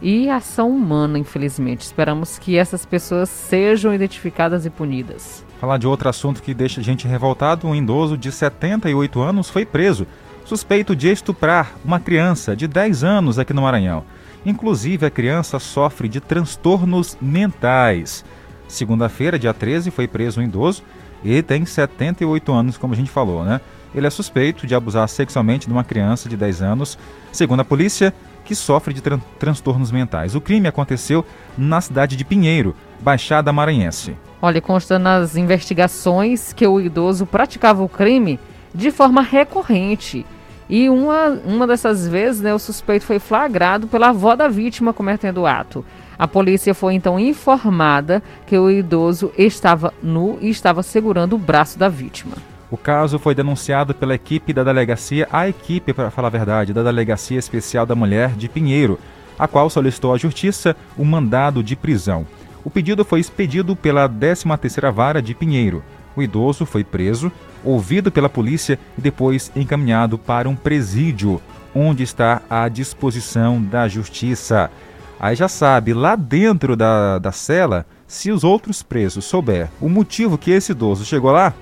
[0.01, 1.81] E ação humana, infelizmente.
[1.81, 5.45] Esperamos que essas pessoas sejam identificadas e punidas.
[5.59, 9.65] Falar de outro assunto que deixa a gente revoltado, um idoso de 78 anos foi
[9.65, 10.07] preso,
[10.45, 14.05] suspeito de estuprar uma criança de 10 anos aqui no Maranhão.
[14.45, 18.23] Inclusive, a criança sofre de transtornos mentais.
[18.67, 20.83] Segunda-feira, dia 13, foi preso um idoso
[21.23, 23.59] e tem 78 anos, como a gente falou, né?
[23.93, 26.97] Ele é suspeito de abusar sexualmente de uma criança de 10 anos,
[27.31, 28.13] segundo a polícia,
[28.45, 30.35] que sofre de tran transtornos mentais.
[30.35, 31.25] O crime aconteceu
[31.57, 34.15] na cidade de Pinheiro, Baixada Maranhense.
[34.41, 38.39] Olha, consta nas investigações que o idoso praticava o crime
[38.73, 40.25] de forma recorrente
[40.69, 45.39] e uma, uma dessas vezes, né, o suspeito foi flagrado pela avó da vítima cometendo
[45.39, 45.83] o ato.
[46.17, 51.79] A polícia foi então informada que o idoso estava nu e estava segurando o braço
[51.79, 52.35] da vítima.
[52.69, 56.83] O caso foi denunciado pela equipe da delegacia, a equipe, para falar a verdade, da
[56.83, 58.99] Delegacia Especial da Mulher de Pinheiro,
[59.39, 62.27] a qual solicitou à Justiça o um mandado de prisão.
[62.63, 65.81] O pedido foi expedido pela 13ª Vara de Pinheiro.
[66.15, 67.31] O idoso foi preso,
[67.63, 71.41] ouvido pela polícia e depois encaminhado para um presídio,
[71.73, 74.71] onde está à disposição da justiça.
[75.19, 80.37] Aí já sabe, lá dentro da, da cela, se os outros presos souber o motivo
[80.37, 81.53] que esse idoso chegou lá,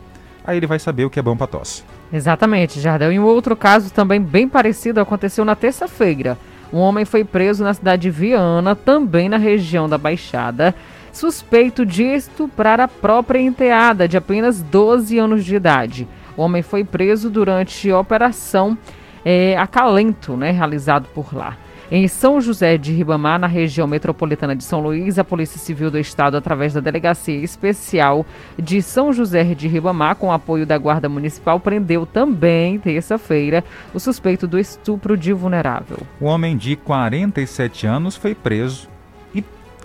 [0.45, 1.83] aí ele vai saber o que é bom para tosse.
[2.11, 3.11] Exatamente, Jardel.
[3.11, 6.37] E um outro caso também bem parecido aconteceu na terça-feira.
[6.71, 10.75] Um homem foi preso na cidade de Viana, também na região da Baixada,
[11.17, 16.07] suspeito de estuprar a própria enteada, de apenas 12 anos de idade.
[16.37, 18.77] O homem foi preso durante a operação
[19.25, 21.57] é, Acalento, né, realizado por lá.
[21.89, 25.97] Em São José de Ribamar, na região metropolitana de São Luís, a Polícia Civil do
[25.97, 28.25] Estado, através da Delegacia Especial
[28.59, 34.45] de São José de Ribamar, com apoio da Guarda Municipal, prendeu também, terça-feira, o suspeito
[34.45, 35.97] do estupro de vulnerável.
[36.19, 38.96] O homem de 47 anos foi preso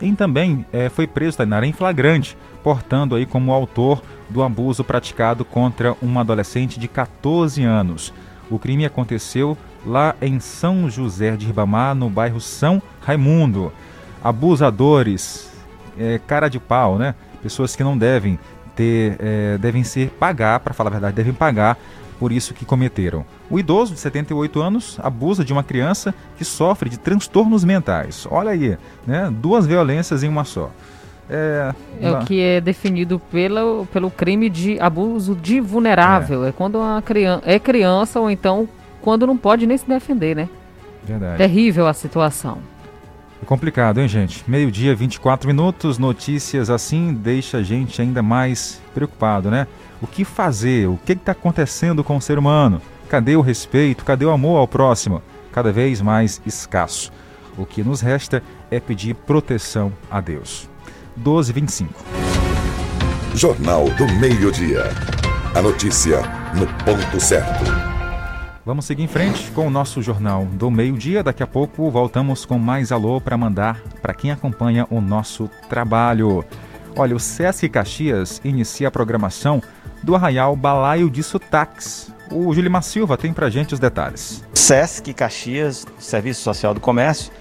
[0.01, 5.45] e, também é, foi preso, Tainara, em flagrante, portando aí como autor do abuso praticado
[5.45, 8.13] contra uma adolescente de 14 anos.
[8.51, 13.73] O crime aconteceu lá em São José de Ribamar, no bairro São Raimundo.
[14.23, 15.51] Abusadores,
[15.99, 17.15] é, cara de pau, né?
[17.43, 18.39] Pessoas que não devem
[18.77, 21.77] ter, é, devem ser pagar, para falar a verdade, devem pagar
[22.23, 23.27] por isso que cometeram.
[23.51, 28.29] O idoso de 78 anos abusa de uma criança que sofre de transtornos mentais.
[28.31, 29.29] Olha aí, né?
[29.29, 30.71] Duas violências em uma só.
[31.29, 36.45] É, é o que é definido pelo, pelo crime de abuso de vulnerável.
[36.45, 38.69] É, é quando uma criança é criança ou então
[39.01, 40.49] quando não pode nem se defender, né?
[41.03, 41.39] Verdade.
[41.39, 42.59] Terrível a situação.
[43.43, 44.49] É complicado, hein, gente?
[44.49, 49.67] Meio-dia, 24 minutos, notícias assim deixa a gente ainda mais preocupado, né?
[50.03, 50.89] O que fazer?
[50.89, 52.83] O que está acontecendo com o ser humano?
[53.09, 54.05] Cadê o respeito?
[54.05, 55.23] Cadê o amor ao próximo?
[55.53, 57.13] Cada vez mais escasso.
[57.57, 60.69] O que nos resta é pedir proteção a Deus.
[61.17, 62.05] 1225.
[63.37, 64.91] Jornal do Meio-Dia.
[65.55, 66.21] A notícia
[66.57, 67.65] no ponto certo.
[68.67, 71.23] Vamos seguir em frente com o nosso jornal do meio-dia.
[71.23, 76.45] Daqui a pouco voltamos com mais alô para mandar para quem acompanha o nosso trabalho.
[76.95, 79.63] Olha, o Sesc Caxias inicia a programação
[80.03, 82.13] do Arraial Balaio de Sotaques.
[82.31, 84.45] O Julimar Silva tem para gente os detalhes.
[84.55, 87.33] Sesc Caxias, Serviço Social do Comércio,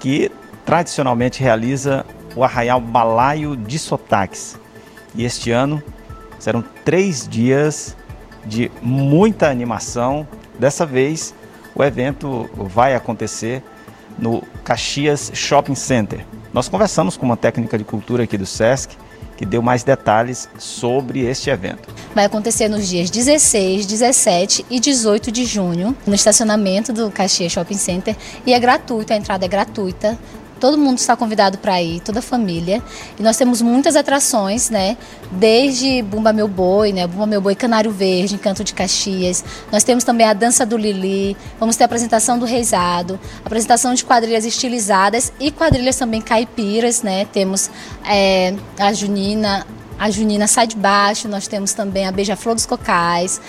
[0.00, 0.30] que
[0.64, 4.58] tradicionalmente realiza o Arraial Balaio de Sotaques.
[5.14, 5.82] E este ano
[6.38, 7.96] serão três dias
[8.44, 10.26] de muita animação,
[10.58, 11.34] Dessa vez,
[11.74, 13.62] o evento vai acontecer
[14.18, 16.24] no Caxias Shopping Center.
[16.52, 18.96] Nós conversamos com uma técnica de cultura aqui do SESC
[19.42, 21.92] que deu mais detalhes sobre este evento.
[22.14, 27.76] Vai acontecer nos dias 16, 17 e 18 de junho, no estacionamento do Caxias Shopping
[27.76, 30.16] Center, e é gratuito, a entrada é gratuita.
[30.62, 32.80] Todo mundo está convidado para ir, toda a família.
[33.18, 34.96] E nós temos muitas atrações, né?
[35.32, 37.04] Desde Bumba Meu Boi, né?
[37.04, 39.44] Bumba Meu Boi Canário Verde, Encanto de Caxias.
[39.72, 41.36] Nós temos também a Dança do Lili.
[41.58, 47.24] Vamos ter a apresentação do Reisado, apresentação de quadrilhas estilizadas e quadrilhas também caipiras, né?
[47.32, 47.68] Temos
[48.08, 49.66] é, a Junina,
[49.98, 53.40] a Junina Sai de Baixo, nós temos também a Beija-Flor dos Cocais,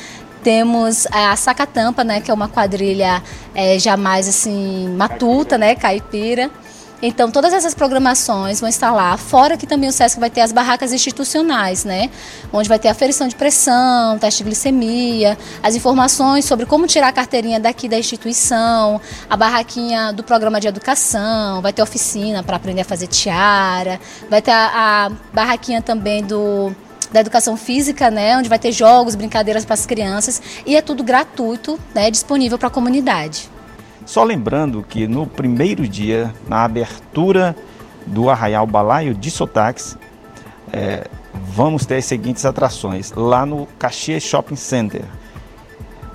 [0.43, 3.21] temos a Sacatampa, né, que é uma quadrilha
[3.53, 6.49] é, jamais assim matuta, né, caipira.
[7.05, 10.53] Então, todas essas programações vão estar lá, fora que também o SESC vai ter as
[10.53, 12.09] barracas institucionais, né?
[12.51, 17.11] Onde vai ter aferição de pressão, teste de glicemia, as informações sobre como tirar a
[17.11, 22.81] carteirinha daqui da instituição, a barraquinha do programa de educação, vai ter oficina para aprender
[22.81, 26.73] a fazer tiara, vai ter a, a barraquinha também do
[27.11, 31.03] da educação física, né, onde vai ter jogos, brincadeiras para as crianças e é tudo
[31.03, 33.52] gratuito, né, disponível para a comunidade.
[34.05, 37.55] Só lembrando que no primeiro dia, na abertura
[38.05, 39.97] do Arraial Balaio de Sotaques,
[40.71, 43.11] é, vamos ter as seguintes atrações.
[43.13, 45.03] Lá no Caxias Shopping Center,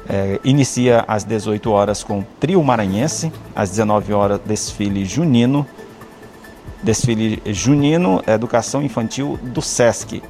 [0.09, 5.67] é, inicia às 18 horas com Trio Maranhense, às 19 horas desfile junino,
[6.83, 10.23] desfile junino, educação infantil do SESC.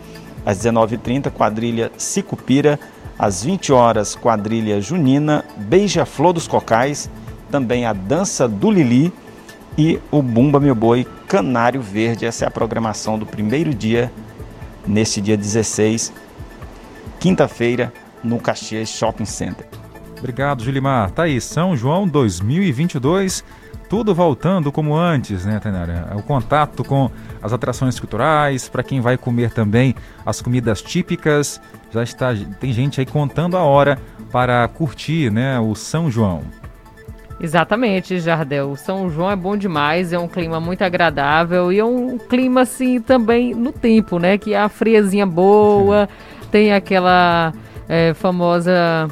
[0.46, 2.78] Às 19h30, quadrilha Sicupira,
[3.18, 7.10] às 20 horas, quadrilha junina, Beija-Flor dos Cocais
[7.50, 9.12] também a Dança do Lili
[9.76, 12.26] e o Bumba Meu Boi Canário Verde.
[12.26, 14.10] Essa é a programação do primeiro dia,
[14.86, 16.12] nesse dia 16,
[17.20, 19.66] quinta-feira, no Caxias Shopping Center.
[20.18, 21.10] Obrigado, Julimar.
[21.12, 23.44] Tá aí, São João 2022,
[23.88, 26.12] tudo voltando como antes, né, Tainara?
[26.16, 27.08] O contato com
[27.40, 29.94] as atrações culturais, para quem vai comer também
[30.26, 31.60] as comidas típicas.
[31.92, 33.98] Já está, tem gente aí contando a hora
[34.32, 36.42] para curtir, né, o São João.
[37.40, 38.74] Exatamente, Jardel.
[38.76, 43.00] São João é bom demais, é um clima muito agradável e é um clima assim
[43.00, 44.36] também no tempo, né?
[44.36, 46.08] Que a friazinha boa,
[46.50, 47.52] tem aquela
[47.88, 49.08] é, famosa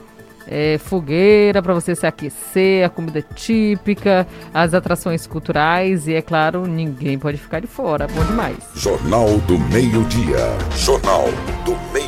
[0.49, 6.67] é, fogueira para você se aquecer, a comida típica, as atrações culturais e, é claro,
[6.67, 8.07] ninguém pode ficar de fora.
[8.07, 8.59] Bom demais.
[8.75, 10.57] Jornal do Meio-Dia.
[10.77, 11.27] Jornal
[11.65, 12.06] do Meio-Dia.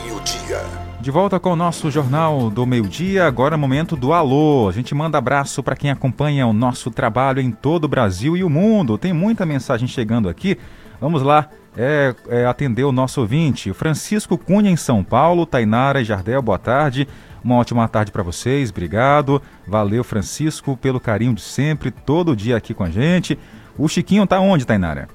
[1.09, 4.68] De volta com o nosso Jornal do Meio Dia, agora é momento do alô.
[4.68, 8.44] A gente manda abraço para quem acompanha o nosso trabalho em todo o Brasil e
[8.44, 8.99] o mundo.
[8.99, 10.59] Tem muita mensagem chegando aqui.
[11.01, 13.73] Vamos lá é, é, atender o nosso ouvinte.
[13.73, 17.09] Francisco Cunha em São Paulo, Tainara e Jardel, boa tarde.
[17.42, 19.40] Uma ótima tarde para vocês, obrigado.
[19.66, 23.38] Valeu, Francisco, pelo carinho de sempre, todo dia aqui com a gente.
[23.79, 25.09] O Chiquinho tá onde, Tainara?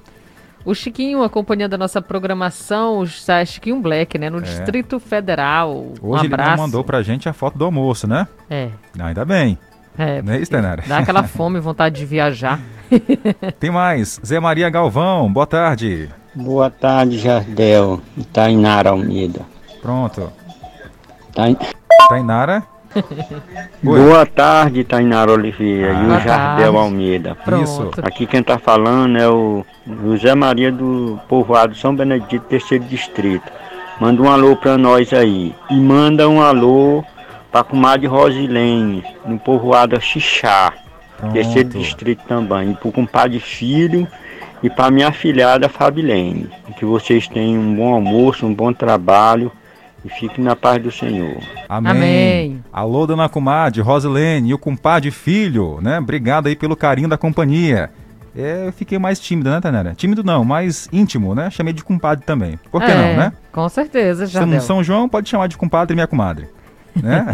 [0.66, 4.30] O Chiquinho acompanhando a nossa programação, o Chiquinho Black, né?
[4.30, 4.42] No É.
[4.42, 5.88] Distrito Federal.
[6.02, 8.28] Hoje um ele não mandou pra gente a foto do almoço, né?
[8.50, 8.70] É.
[8.98, 9.58] Ainda bem.
[9.98, 10.84] É, Não é isso, Tainara?
[10.88, 12.60] Dá aquela fome, vontade de viajar.
[13.60, 14.20] Tem mais.
[14.26, 16.10] Zé Maria Galvão, boa tarde.
[16.34, 18.02] Boa tarde, Jardel.
[18.32, 19.42] Tainara Almeida.
[19.82, 20.32] Pronto.
[21.36, 21.56] Tain...
[22.10, 22.64] Tainara?
[23.82, 26.78] Boa tarde, Tainara Oliveira e Boa o Jardel tarde.
[26.78, 27.36] Almeida.
[27.44, 27.64] Pronto.
[27.64, 27.92] Isso.
[28.02, 29.66] Aqui quem tá falando é o
[30.04, 33.52] José Maria do povoado São Benedito, terceiro distrito.
[34.00, 35.54] Manda um alô pra nós aí.
[35.70, 37.04] E manda um alô
[37.52, 40.74] pra comadre Rosilene, no povoado Xixá,
[41.18, 41.34] Pronto.
[41.34, 42.72] terceiro distrito também.
[42.72, 44.08] E pro compadre Filho
[44.62, 46.50] e pra minha afilhada Fabilene.
[46.78, 49.52] Que vocês tenham um bom almoço, um bom trabalho
[50.06, 51.38] e fiquem na paz do Senhor.
[51.70, 51.92] Amém.
[51.92, 52.64] Amém.
[52.72, 56.00] Alô, dona comadre, Rosilene e o compadre filho, né?
[56.00, 57.90] Obrigado aí pelo carinho da companhia.
[58.36, 59.94] É, eu fiquei mais tímido, né, Tanara?
[59.94, 61.50] Tímido não, mais íntimo, né?
[61.52, 62.60] Chamei de compadre também.
[62.72, 63.34] Por que É, não, né?
[63.52, 64.58] Com certeza, Jardel.
[64.58, 66.48] em São João, pode chamar de compadre e minha comadre.
[67.02, 67.26] Né?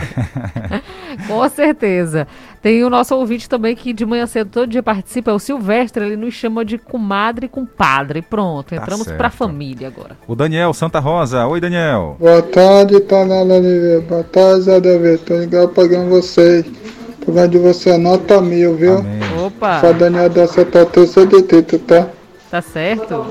[1.27, 2.27] Com certeza.
[2.61, 6.03] Tem o nosso ouvinte também que de manhã cedo todo dia participa, é o Silvestre,
[6.03, 8.21] ele nos chama de comadre e compadre.
[8.21, 9.17] Pronto, entramos certo.
[9.17, 10.17] pra família agora.
[10.27, 11.45] o Daniel Santa Rosa.
[11.47, 12.17] Oi, Daniel.
[12.19, 14.01] Boa tarde, Tanara Oliveira.
[14.01, 15.19] Boa tarde, Zé David.
[15.19, 16.65] Tô ligado de vocês.
[16.65, 19.03] O programa de você é nota mil, viu?
[19.45, 22.07] Opa, Sou Daniel da Santa Terceira Distrito, tá?
[22.49, 23.25] tá certo?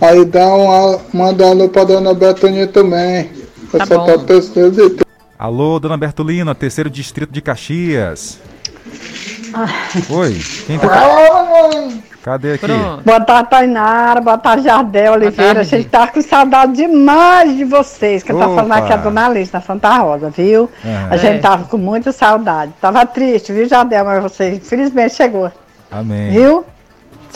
[0.00, 3.30] Aí dá um manda um alô pra dona Betoninha também.
[3.70, 4.24] Tá Santa bom.
[4.24, 5.05] Terceira Distrito.
[5.38, 8.40] Alô, dona Bertolina, terceiro distrito de Caxias.
[10.10, 10.88] Oi, quem tá?
[12.22, 12.66] Cadê aqui?
[13.04, 14.20] Boa tarde, Tainara.
[14.20, 15.54] Boa tarde, Jardel Oliveira.
[15.56, 15.60] tarde.
[15.74, 18.22] A gente tá com saudade demais de vocês.
[18.22, 18.78] Que tá falando Opa.
[18.78, 20.68] aqui a dona Alice, na Santa Rosa, viu?
[20.84, 21.08] Aham.
[21.10, 21.38] A gente É.
[21.38, 22.72] tava com muita saudade.
[22.80, 24.04] Tava triste, viu, Jardel?
[24.04, 25.50] Mas você, infelizmente, chegou.
[25.90, 26.30] Amém.
[26.32, 26.64] Viu?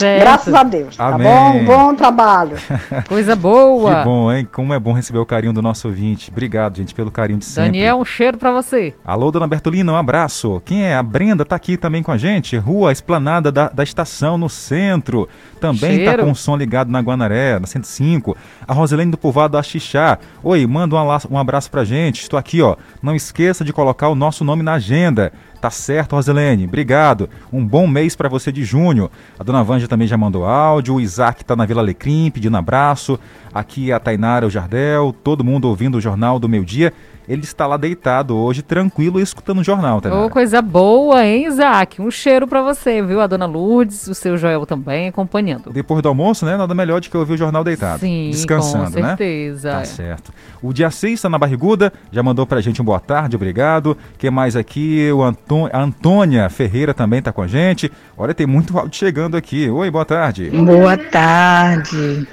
[0.01, 0.21] Certo.
[0.21, 0.97] Graças a Deus.
[0.97, 1.27] Tá Amém.
[1.27, 1.65] bom?
[1.65, 2.57] Bom trabalho.
[3.07, 3.97] Coisa boa.
[3.99, 4.49] Que bom, hein?
[4.51, 6.31] Como é bom receber o carinho do nosso ouvinte.
[6.31, 7.73] Obrigado, gente, pelo carinho de sempre.
[7.73, 8.95] Daniel, um cheiro pra você.
[9.05, 10.63] Alô, dona Bertolina, um abraço.
[10.65, 10.97] Quem é?
[10.97, 12.57] A Brenda tá aqui também com a gente.
[12.57, 15.29] Rua Esplanada da, da Estação, no centro.
[15.61, 16.25] Também tá Cheiro.
[16.25, 18.37] com o som ligado na Guanaré, na 105.
[18.67, 20.19] A Roselene do Povoado da Xixá.
[20.43, 22.23] Oi, manda um, um abraço pra gente.
[22.23, 22.77] Estou aqui, ó.
[23.03, 25.33] Não esqueça de colocar o nosso nome na agenda.
[25.61, 26.65] Tá certo, Roselene.
[26.65, 27.29] Obrigado.
[27.53, 29.11] Um bom mês pra você de junho.
[29.39, 30.95] A dona Vanja também já mandou áudio.
[30.95, 33.19] O Isaac tá na Vila Alecrim pedindo abraço.
[33.53, 36.95] Aqui a Tainara, o Jardel, todo mundo ouvindo o Jornal do Meio Dia.
[37.31, 40.27] Ele está lá deitado hoje, tranquilo, escutando o jornal, Tainara.
[40.27, 42.03] Ô, coisa boa, hein, Isaac?
[42.03, 43.21] Um cheiro pra você, viu?
[43.21, 45.71] A dona Lourdes, o seu Joel também acompanhando.
[45.71, 46.57] Depois do almoço, né?
[46.57, 48.01] Nada melhor do que ouvir o jornal deitado.
[48.01, 49.09] Sim, descansando, com né?
[49.11, 49.71] certeza.
[49.71, 50.33] Tá certo.
[50.61, 53.97] O dia 6 está na barriguda, já mandou pra gente um boa tarde, obrigado.
[54.19, 55.09] Quem mais aqui?
[55.13, 55.23] O.
[55.23, 57.93] A Antônia Ferreira também tá com a gente.
[58.19, 59.71] Olha, tem muito áudio chegando aqui.
[59.71, 60.51] Oi, boa tarde.
[60.51, 62.27] Boa tarde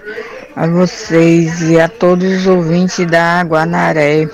[0.55, 4.27] a vocês e a todos os ouvintes da Guanaré.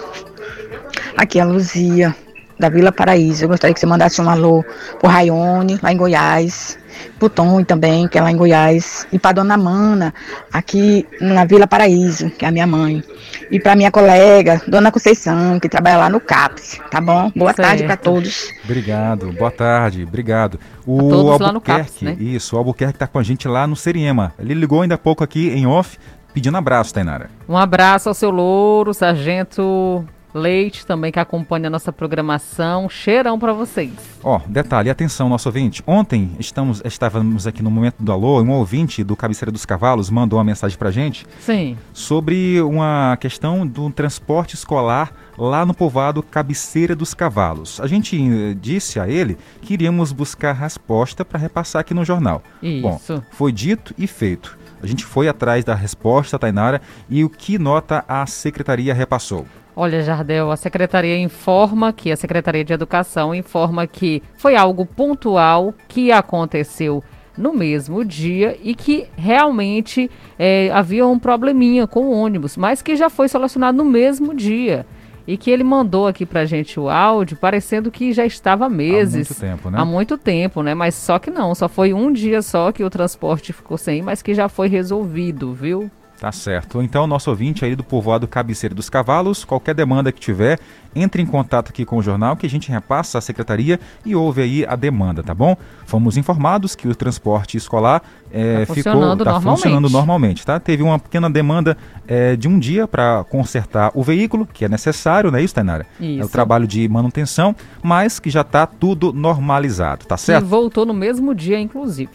[1.18, 2.16] Aqui é a Luzia,
[2.60, 3.44] da Vila Paraíso.
[3.44, 4.64] Eu gostaria que você mandasse um alô
[5.00, 6.78] pro Raione, lá em Goiás,
[7.20, 10.14] pro Tom também, que é lá em Goiás, e pra Dona Mana,
[10.52, 13.04] aqui na Vila Paraíso, que é a minha mãe.
[13.52, 17.32] E pra minha colega, Dona Conceição, que trabalha lá no CAPS, tá bom?
[17.36, 18.04] Boa tarde pra Certo.
[18.04, 18.52] todos.
[18.64, 20.60] Obrigado, boa tarde, obrigado.
[20.86, 22.16] O todos lá no Albuquerque, CAPS, né?
[22.20, 24.34] isso, o Albuquerque tá com a gente lá no Seriema.
[24.40, 25.98] Ele ligou ainda há pouco aqui em off,
[26.34, 27.30] pedindo abraço, Tainara.
[27.48, 32.90] Um abraço ao seu louro, sargento Leite, também que acompanha a nossa programação.
[32.90, 33.92] Cheirão pra vocês.
[34.24, 35.84] Ó, detalhe, atenção, nosso ouvinte.
[35.86, 40.10] Ontem estamos, estávamos aqui no momento do alô, e um ouvinte do Cabeceira dos Cavalos
[40.10, 41.78] mandou uma mensagem pra gente Sim.
[41.94, 47.80] sobre uma questão do transporte escolar lá no povoado Cabeceira dos Cavalos.
[47.80, 52.42] A gente eh, disse a ele que iríamos buscar resposta para repassar aqui no jornal.
[52.82, 53.24] Bom, Isso.
[53.32, 54.58] foi dito e feito.
[54.82, 59.46] A gente foi atrás da resposta, Tainara, e o que nota a secretaria repassou?
[59.76, 65.74] Olha, Jardel, a secretaria informa que a Secretaria de Educação informa que foi algo pontual
[65.88, 67.04] que aconteceu
[67.36, 72.96] no mesmo dia e que realmente eh, havia um probleminha com o ônibus, mas que
[72.96, 74.86] já foi solucionado no mesmo dia.
[75.26, 79.30] E que ele mandou aqui pra gente o áudio, parecendo que já estava há meses.
[79.30, 79.80] muito tempo, né?
[79.80, 80.74] Há muito tempo, né?
[80.76, 84.22] Mas só que não, só foi um dia só que o transporte ficou sem, mas
[84.22, 85.90] que já foi resolvido, viu?
[86.24, 86.82] Tá certo.
[86.82, 90.58] Então, nosso ouvinte aí do povoado Cabeceira dos Cavalos, qualquer demanda que tiver,
[90.96, 94.42] entre em contato aqui com o jornal que a gente repassa à secretaria e ouve
[94.42, 95.58] aí a demanda, tá bom?
[95.86, 98.02] Fomos informados que o transporte escolar
[98.32, 99.58] é, Tá ficou funcionando tá normalmente.
[99.64, 100.62] funcionando normalmente, tá?
[100.62, 101.76] Teve uma pequena demanda
[102.08, 105.86] é, de um dia para consertar o veículo, que é necessário, não é isso, Tainara?
[106.00, 106.30] É o Isso.
[106.30, 107.54] trabalho de manutenção,
[107.84, 110.46] mas que já está tudo normalizado, tá E certo?
[110.46, 112.12] voltou no mesmo dia, inclusive.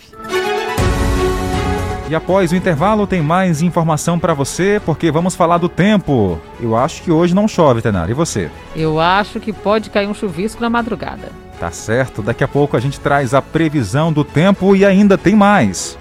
[2.09, 6.40] E após o intervalo tem mais informação para você, porque vamos falar do tempo.
[6.59, 8.11] Eu acho que hoje não chove, Tenara.
[8.11, 8.50] E você?
[8.74, 11.30] Eu acho que pode cair um chuvisco na madrugada.
[11.61, 12.22] Tá certo.
[12.22, 15.98] Daqui a pouco a gente traz a previsão do tempo e ainda tem mais.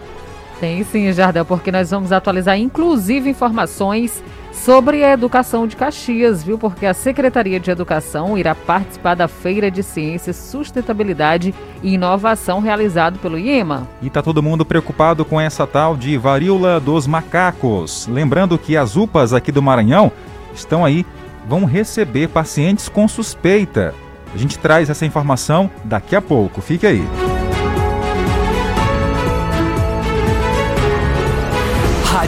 [0.62, 4.24] Tem sim, Jardel, porque nós vamos atualizar inclusive informações
[4.64, 6.58] sobre a educação de Caxias, viu?
[6.58, 13.20] Porque a Secretaria de Educação irá participar da Feira de Ciências, Sustentabilidade e Inovação realizado
[13.20, 13.88] pelo IEMA.
[14.02, 18.08] E tá todo mundo preocupado com essa tal de varíola dos macacos.
[18.08, 20.12] Lembrando que as UPAs aqui do Maranhão
[20.54, 21.06] estão aí,
[21.48, 23.94] vão receber pacientes com suspeita.
[24.34, 26.62] A gente traz essa informação daqui a pouco.
[26.62, 27.37] Fique aí.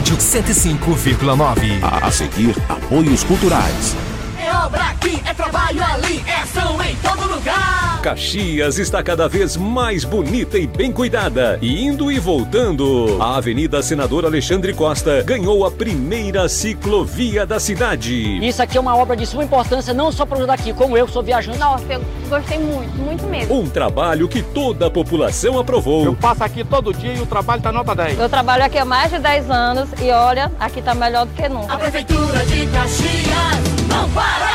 [0.00, 1.82] Rádio 105,9.
[1.82, 4.09] A, a seguir, apoios culturais.
[4.50, 8.00] É obra aqui, é trabalho ali, é ação em todo lugar.
[8.02, 13.16] Caxias está cada vez mais bonita e bem cuidada, indo e voltando.
[13.22, 18.44] A Avenida Senador Alexandre Costa ganhou a primeira ciclovia da cidade.
[18.44, 21.06] Isso aqui é uma obra de suma importância, não só para os daqui, como eu
[21.06, 21.58] que sou viajante.
[21.58, 23.56] Nossa, eu gostei muito, muito mesmo.
[23.56, 26.04] Um trabalho que toda a população aprovou.
[26.06, 28.18] Eu passo aqui todo dia e o trabalho tá nota 10.
[28.18, 31.48] Eu trabalho aqui há mais de 10 anos e olha, aqui tá melhor do que
[31.48, 31.72] nunca.
[31.72, 34.50] A Prefeitura de Caxias não para!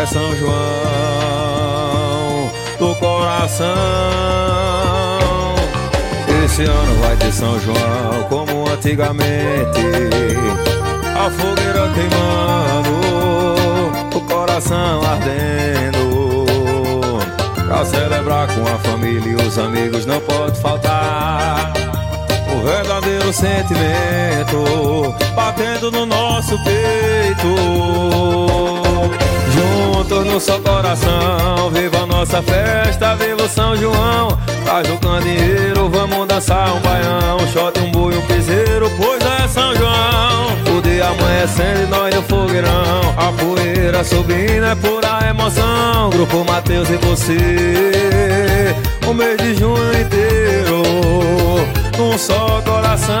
[0.00, 0.50] É São João
[2.78, 3.66] do coração.
[6.44, 9.80] Esse ano vai ter São João como antigamente.
[11.14, 12.90] A fogueira queimando,
[14.16, 16.46] o coração ardendo.
[17.66, 21.72] Pra celebrar com a família e os amigos não pode faltar.
[22.62, 27.48] Verdadeiro sentimento batendo no nosso peito.
[30.10, 34.36] Juntos no seu coração, viva a nossa festa, viva o São João.
[34.64, 37.38] Traz o candeeiro, vamos dançar um baião.
[37.52, 40.48] Shot, um boi, um piseiro, pois é São João.
[40.76, 43.14] O dia amanhecendo e nós no fogueirão.
[43.16, 46.10] A poeira subindo é pura emoção.
[46.10, 48.74] Grupo Mateus e você,
[49.08, 50.82] o mês de junho inteiro,
[51.96, 53.20] num só coração.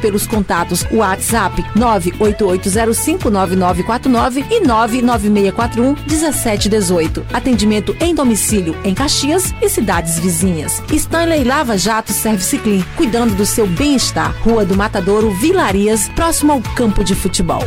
[0.00, 7.22] pelos contatos WhatsApp 988059949 e 996411718.
[7.32, 10.82] Atendimento em domicílio em Caxias e cidades vizinhas.
[10.92, 14.34] Stanley Lava Jato Service Clean, cuidando do seu bem-estar.
[14.42, 17.66] Rua do Matadouro, Vilarias, próximo ao campo de futebol.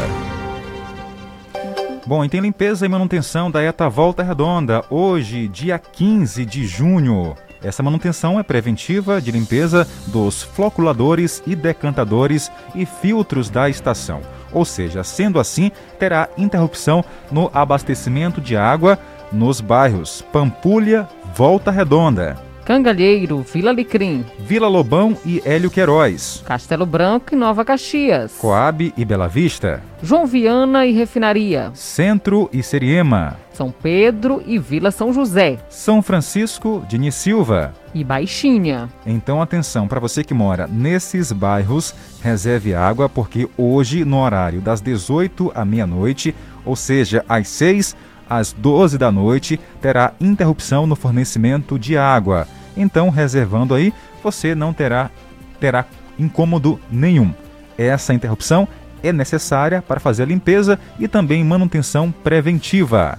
[2.07, 7.34] Bom, e tem limpeza e manutenção da ETA Volta Redonda, hoje, dia 15 de junho.
[7.62, 14.20] Essa manutenção é preventiva de limpeza dos floculadores e decantadores e filtros da estação.
[14.53, 18.99] Ou seja, sendo assim, terá interrupção no abastecimento de água
[19.33, 27.33] nos bairros Pampulha, Volta Redonda, Cangalheiro, Vila Licrim, Vila Lobão e Hélio Queiroz, Castelo Branco
[27.33, 33.70] e Nova Caxias, Coab e Bela Vista, João Viana e Refinaria, Centro e Seriema, São
[33.70, 37.72] Pedro e Vila São José, São Francisco, Dini Silva.
[37.95, 38.91] e Baixinha.
[39.07, 44.83] Então atenção, para você que mora nesses bairros, reserve água porque hoje no horário das
[44.83, 46.35] 18 à meia-noite,
[46.66, 47.97] ou seja, às 6
[48.29, 52.47] às 12 da noite, terá interrupção no fornecimento de água.
[52.76, 55.11] Então, reservando aí, você não terá
[55.59, 55.87] terá
[56.18, 57.33] incômodo nenhum.
[57.76, 58.66] Essa interrupção
[59.03, 63.18] é necessária para fazer a limpeza e também manutenção preventiva.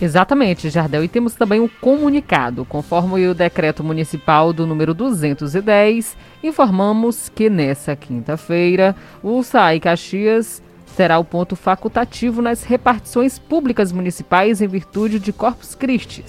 [0.00, 1.04] Exatamente, Jardel.
[1.04, 2.64] E temos também um comunicado.
[2.64, 10.62] Conforme o decreto municipal do número 210, informamos que nessa quinta-feira o SAI Caxias
[10.96, 16.24] será o ponto facultativo nas repartições públicas municipais em virtude de Corpus Christi.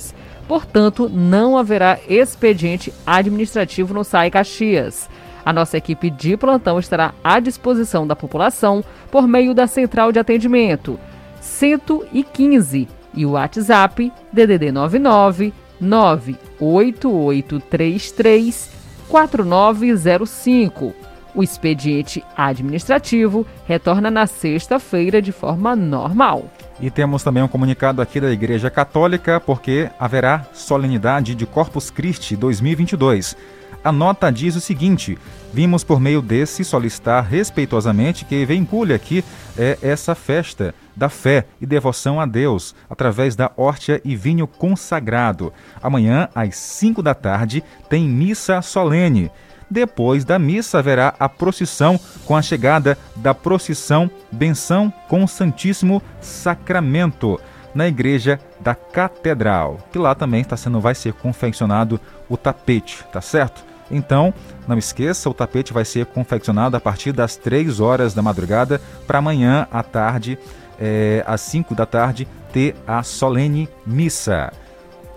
[0.48, 5.10] Portanto, não haverá expediente administrativo no SAI Caxias.
[5.46, 10.18] A nossa equipe de plantão estará à disposição da população por meio da central de
[10.20, 11.00] atendimento
[11.42, 18.72] 115 e o WhatsApp DDD 99 98833
[19.10, 21.03] 4905.
[21.36, 26.46] O expediente administrativo retorna na sexta-feira de forma normal.
[26.80, 32.36] E temos também um comunicado aqui da Igreja Católica, porque haverá solenidade de Corpus Christi
[32.36, 33.36] 2022.
[33.84, 35.18] A nota diz o seguinte:
[35.52, 39.24] vimos por meio desse solicitar respeitosamente que vincule aqui
[39.58, 45.52] é, essa festa da fé e devoção a Deus através da hortia e vinho consagrado.
[45.82, 49.30] Amanhã, às 5 da tarde, tem missa solene.
[49.70, 56.02] Depois da missa haverá a procissão com a chegada da procissão Benção com o Santíssimo
[56.22, 57.40] Sacramento
[57.74, 63.20] na igreja da Catedral, que lá também está sendo vai ser confeccionado o tapete, tá
[63.20, 63.73] certo?
[63.94, 64.34] Então,
[64.68, 69.20] não esqueça, o tapete vai ser confeccionado a partir das 3 horas da madrugada para
[69.20, 70.38] amanhã à tarde,
[70.80, 74.52] é, às 5 da tarde, ter a solene missa.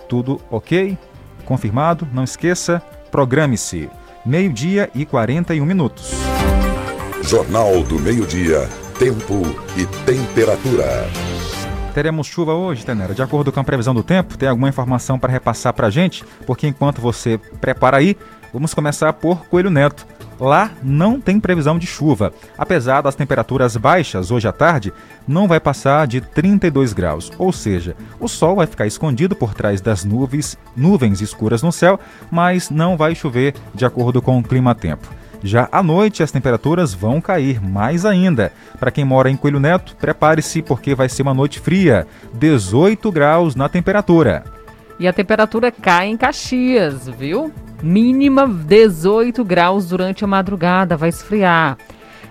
[0.08, 0.96] Tudo ok?
[1.44, 2.06] Confirmado?
[2.12, 3.88] Não esqueça, programe-se
[4.24, 6.10] meio-dia e 41 minutos.
[7.22, 8.68] Jornal do Meio-Dia.
[8.98, 9.42] Tempo
[9.76, 11.06] e temperatura.
[11.96, 13.14] Teremos chuva hoje, Tenera?
[13.14, 16.24] De acordo com a previsão do tempo, tem alguma informação para repassar para a gente?
[16.46, 18.16] Porque enquanto você prepara aí,
[18.56, 20.06] vamos começar por Coelho Neto.
[20.40, 22.32] Lá não tem previsão de chuva.
[22.56, 24.94] Apesar das temperaturas baixas hoje à tarde,
[25.28, 27.30] não vai passar de 32 graus.
[27.36, 32.00] Ou seja, o sol vai ficar escondido por trás das nuvens, nuvens escuras no céu,
[32.30, 35.06] mas não vai chover de acordo com o clima-tempo.
[35.42, 38.52] Já à noite as temperaturas vão cair mais ainda.
[38.80, 43.54] Para quem mora em Coelho Neto, prepare-se porque vai ser uma noite fria, 18 graus
[43.54, 44.44] na temperatura.
[44.98, 47.52] E a temperatura cai em Caxias, viu?
[47.82, 51.76] Mínima 18 graus durante a madrugada, vai esfriar.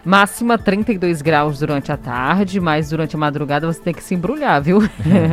[0.05, 4.61] Máxima 32 graus durante a tarde, mas durante a madrugada você tem que se embrulhar,
[4.61, 4.79] viu?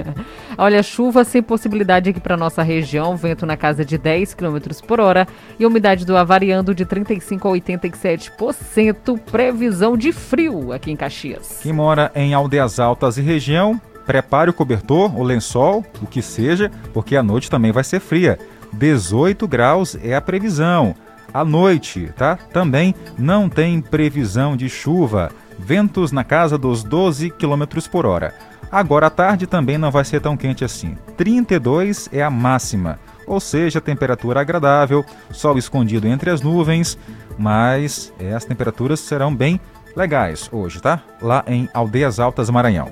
[0.57, 4.57] Olha, chuva sem possibilidade aqui para nossa região, vento na casa de 10 km
[4.87, 9.21] por hora e umidade do ar variando de 35% a 87%.
[9.31, 11.61] Previsão de frio aqui em Caxias.
[11.63, 16.71] Quem mora em Aldeias Altas e região, prepare o cobertor, o lençol, o que seja,
[16.95, 18.39] porque a noite também vai ser fria.
[18.73, 20.95] 18 graus é a previsão.
[21.33, 22.37] À noite, tá?
[22.37, 25.31] Também não tem previsão de chuva.
[25.59, 28.35] Ventos na casa dos 12 km por hora.
[28.71, 30.97] Agora à tarde também não vai ser tão quente assim.
[31.17, 36.99] 32 é a máxima, ou seja, temperatura agradável, sol escondido entre as nuvens,
[37.39, 39.61] mas é, as temperaturas serão bem
[39.95, 41.03] legais hoje, tá?
[41.21, 42.89] Lá em Aldeias Altas, Maranhão.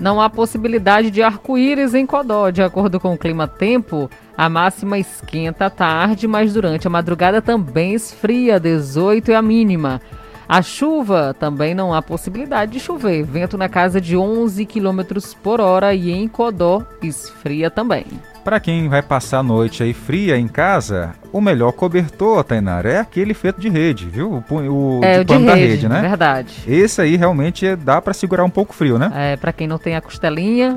[0.00, 2.50] Não há possibilidade de arco-íris em Codó.
[2.50, 4.10] De acordo com o clima-tempo,
[4.40, 10.00] a máxima esquenta à tarde, mas durante a madrugada também esfria, 18 é a mínima.
[10.48, 13.22] A chuva também não há possibilidade de chover.
[13.22, 15.02] Vento na casa de 11 km
[15.42, 18.06] por hora e em Codó esfria também.
[18.44, 22.98] Para quem vai passar a noite aí fria em casa, o melhor cobertor, Tainara, é
[22.98, 24.42] aquele feito de rede, viu?
[24.50, 26.00] O, o é, de o pano de da rede, rede, né?
[26.00, 26.54] Verdade.
[26.66, 29.12] Esse aí realmente é- dá para segurar um pouco frio, né?
[29.14, 30.74] É, para quem não tem a costelinha,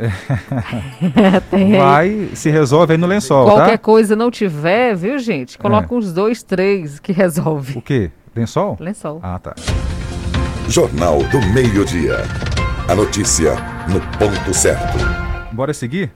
[1.49, 1.79] tem aí.
[1.79, 3.77] Vai, se resolve aí no lençol, Qualquer tá?
[3.77, 5.57] coisa não tiver, viu, gente?
[5.57, 7.77] Coloca uns dois, três que resolve.
[7.77, 8.11] O quê?
[8.35, 8.75] Lençol?
[8.79, 9.19] Lençol.
[9.23, 9.55] Ah, tá.
[10.67, 12.17] Jornal do Meio-Dia.
[12.89, 13.55] A notícia
[13.87, 14.97] no ponto certo.
[15.53, 16.11] Bora seguir?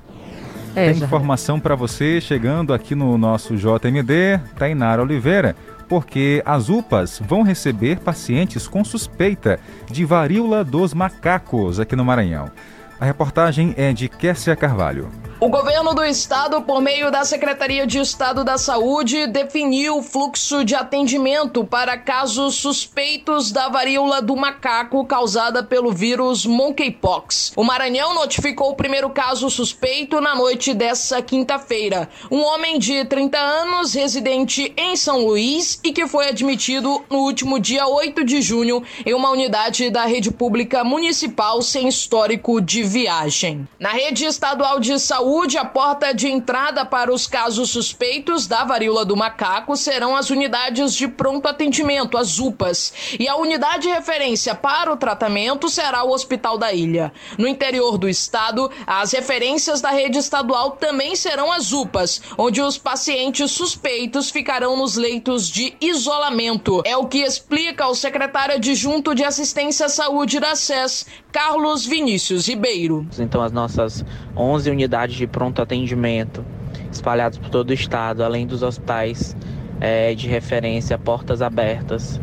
[0.78, 5.56] É, Tem informação para você chegando aqui no nosso JMD, Tainara Oliveira,
[5.90, 9.60] porque as UPAs vão receber pacientes com suspeita
[9.90, 12.52] de varíola dos macacos aqui no Maranhão.
[13.00, 15.10] A reportagem é de Kessia Carvalho.
[15.40, 20.66] O governo do estado, por meio da Secretaria de Estado da Saúde, definiu o fluxo
[20.66, 27.54] de atendimento para casos suspeitos da varíola do macaco causada pelo vírus monkeypox.
[27.56, 32.10] O Maranhão notificou o primeiro caso suspeito na noite dessa quinta-feira.
[32.32, 37.60] Um homem de 30 anos, residente em São Luís e que foi admitido no último
[37.60, 43.68] dia 8 de junho em uma unidade da rede pública municipal sem histórico de viagem.
[43.80, 45.27] Na rede estadual de saúde,
[45.58, 50.94] a porta de entrada para os casos suspeitos da varíola do macaco serão as unidades
[50.94, 56.12] de pronto atendimento, as UPAs, e a unidade de referência para o tratamento será o
[56.12, 57.12] Hospital da Ilha.
[57.38, 62.78] No interior do estado, as referências da rede estadual também serão as UPAs, onde os
[62.78, 66.82] pacientes suspeitos ficarão nos leitos de isolamento.
[66.86, 72.48] É o que explica o secretário adjunto de Assistência à Saúde da SES, Carlos Vinícius
[72.48, 73.06] Ribeiro.
[73.20, 74.06] Então, as nossas
[74.36, 76.46] 11 unidades de pronto atendimento
[76.92, 79.36] espalhadas por todo o estado, além dos hospitais
[79.82, 82.20] eh, de referência Portas Abertas,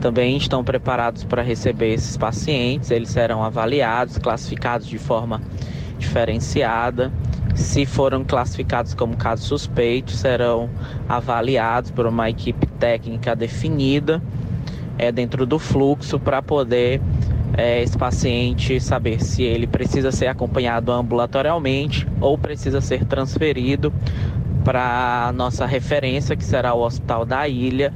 [0.00, 2.90] também estão preparados para receber esses pacientes.
[2.90, 5.40] Eles serão avaliados, classificados de forma
[5.98, 7.12] diferenciada.
[7.54, 10.70] Se foram classificados como casos suspeitos, serão
[11.08, 14.22] avaliados por uma equipe técnica definida
[14.96, 17.00] é, dentro do fluxo para poder
[17.56, 23.92] é, esse paciente saber se ele precisa ser acompanhado ambulatorialmente ou precisa ser transferido
[24.64, 27.92] para nossa referência, que será o Hospital da Ilha,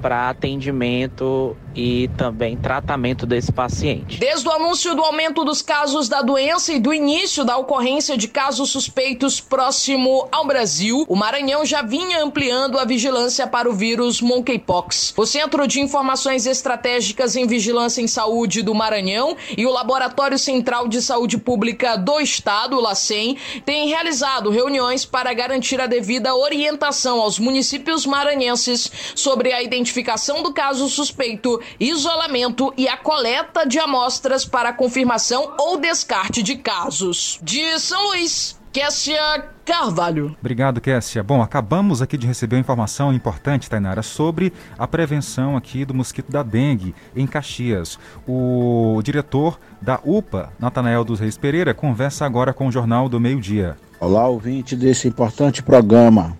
[0.00, 4.18] para atendimento e também tratamento desse paciente.
[4.18, 8.28] Desde o anúncio do aumento dos casos da doença e do início da ocorrência de
[8.28, 14.20] casos suspeitos próximo ao Brasil, o Maranhão já vinha ampliando a vigilância para o vírus
[14.20, 15.14] monkeypox.
[15.16, 20.88] O Centro de Informações Estratégicas em Vigilância em Saúde do Maranhão e o Laboratório Central
[20.88, 27.20] de Saúde Pública do Estado, o LACEN, têm realizado reuniões para garantir a devida orientação
[27.20, 34.44] aos municípios maranhenses sobre a identificação do caso suspeito isolamento e a coleta de amostras
[34.44, 37.38] para confirmação ou descarte de casos.
[37.42, 40.36] De São Luís, Kessia Carvalho.
[40.40, 41.22] Obrigado, Kessia.
[41.22, 46.30] Bom, acabamos aqui de receber uma informação importante, Tainara, sobre a prevenção aqui do mosquito
[46.30, 47.98] da dengue em Caxias.
[48.26, 53.40] O diretor da UPA, Natanael dos Reis Pereira, conversa agora com o Jornal do Meio
[53.40, 53.76] Dia.
[54.00, 56.36] Olá, ouvinte desse importante programa.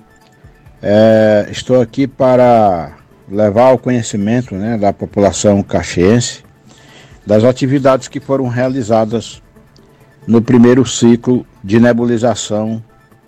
[0.83, 2.97] É, estou aqui para
[3.29, 6.45] levar ao conhecimento né, da população caxiense
[7.27, 9.43] das atividades que foram realizadas
[10.27, 12.83] no primeiro ciclo de nebulização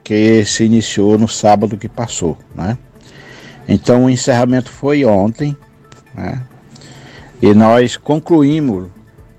[0.04, 2.36] que se iniciou no sábado que passou.
[2.54, 2.76] Né?
[3.66, 5.56] Então o encerramento foi ontem
[6.14, 6.42] né?
[7.40, 8.88] e nós concluímos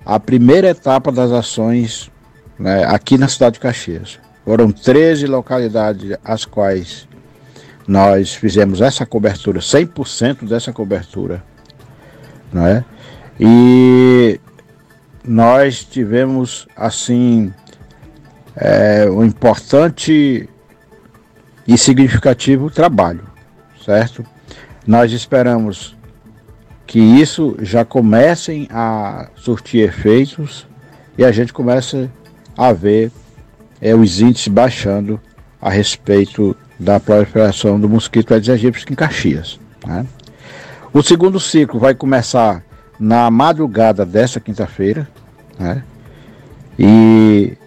[0.06, 2.12] a primeira etapa das ações
[2.58, 4.20] né, aqui na cidade de Caxias.
[4.44, 7.08] Foram 13 localidades as quais
[7.88, 11.42] nós fizemos essa cobertura, 100% dessa cobertura,
[12.52, 12.84] não é?
[13.40, 14.40] E
[15.24, 17.54] nós tivemos assim
[18.56, 20.50] é, um importante
[21.68, 23.24] e significativo trabalho,
[23.86, 24.26] certo?
[24.86, 25.96] Nós esperamos
[26.86, 30.68] que isso já comecem a surtir efeitos
[31.18, 32.10] e a gente comece
[32.58, 33.12] a ver
[33.82, 35.20] é, os índices baixando
[35.62, 39.60] a respeito da proliferação do mosquito Aedes aegypti em Caxias.
[39.86, 40.06] Né?
[40.94, 42.64] O segundo ciclo vai começar
[43.00, 45.08] na madrugada dessa quinta-feira,
[45.60, 45.84] né?
[46.78, 47.58] e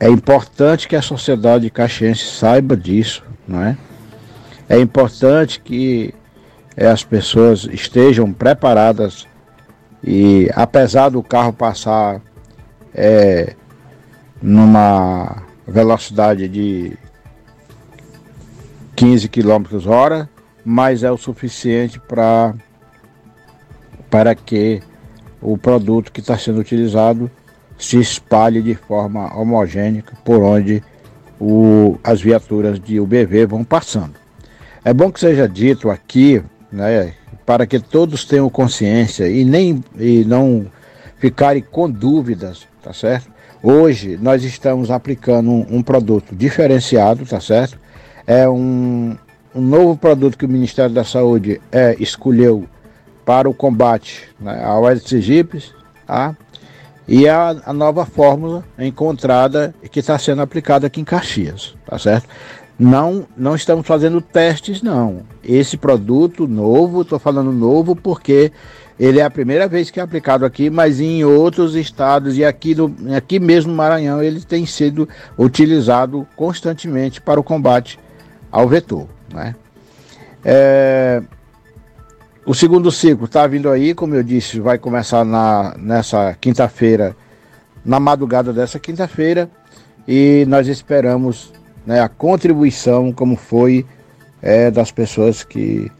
[0.00, 3.76] é importante que a sociedade caxiense saiba disso, não é?
[4.80, 6.14] Importante que
[6.76, 9.26] é, as pessoas estejam preparadas
[10.04, 12.20] e apesar do carro passar
[12.94, 13.56] é,
[14.40, 16.96] numa velocidade de
[18.98, 20.28] 15 km hora,
[20.64, 22.52] mas é o suficiente para
[24.10, 24.82] para que
[25.40, 27.30] o produto que está sendo utilizado
[27.78, 30.82] se espalhe de forma homogênea por onde
[31.38, 34.14] o, as viaturas de UBV vão passando.
[34.84, 36.42] É bom que seja dito aqui,
[36.72, 37.14] né,
[37.46, 40.66] para que todos tenham consciência e, nem, e não
[41.18, 43.30] ficarem com dúvidas, tá certo?
[43.62, 47.78] Hoje nós estamos aplicando um, um produto diferenciado, tá certo?
[48.28, 49.16] É um,
[49.54, 52.66] um novo produto que o Ministério da Saúde é, escolheu
[53.24, 55.74] para o combate né, ao Aedes aegypti,
[56.06, 56.36] tá?
[57.08, 62.28] e a, a, nova fórmula encontrada que está sendo aplicada aqui em Caxias, tá certo?
[62.78, 65.22] Não, não estamos fazendo testes, não.
[65.42, 68.52] Esse produto novo, estou falando novo porque
[69.00, 72.74] ele é a primeira vez que é aplicado aqui, mas em outros estados e aqui,
[72.74, 75.08] no, aqui mesmo no Maranhão ele tem sido
[75.38, 77.98] utilizado constantemente para o combate
[78.50, 79.06] ao vetor.
[79.32, 79.54] Né?
[80.44, 81.22] É,
[82.44, 87.14] o segundo ciclo está vindo aí, como eu disse, vai começar na, nessa quinta-feira,
[87.84, 89.50] na madrugada dessa quinta-feira,
[90.06, 91.52] e nós esperamos
[91.84, 93.84] né, a contribuição, como foi
[94.40, 95.90] é, das pessoas que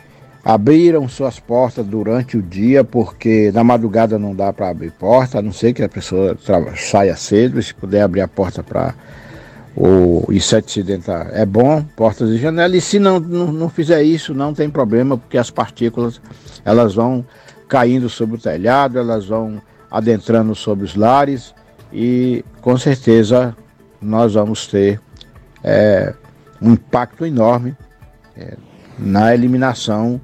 [0.42, 5.42] abriram suas portas durante o dia, porque na madrugada não dá para abrir porta, a
[5.42, 6.38] não ser que a pessoa
[6.74, 8.94] saia cedo, se puder abrir a porta para
[9.81, 10.99] o inseticida
[11.33, 15.16] é bom, portas e janelas, e se não, não, não, fizer isso, não tem problema,
[15.16, 16.20] porque as partículas
[16.64, 17.24] elas vão
[17.68, 21.55] caindo sobre o telhado, elas vão adentrando sobre os lares
[21.93, 23.57] e com certeza
[24.03, 25.01] nós vamos ter
[25.62, 26.12] é,
[26.61, 27.76] um impacto enorme
[28.37, 28.57] é,
[28.99, 30.20] na eliminação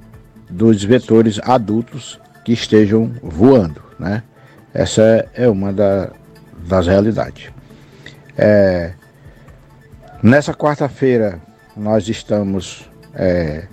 [0.49, 3.81] dos vetores adultos que estejam voando.
[3.97, 4.21] Né?
[4.73, 6.11] Essa é uma da,
[6.67, 7.49] das realidades.
[8.37, 8.93] É,
[10.23, 11.39] Nessa quarta-feira,
[11.75, 13.67] nós estamos é,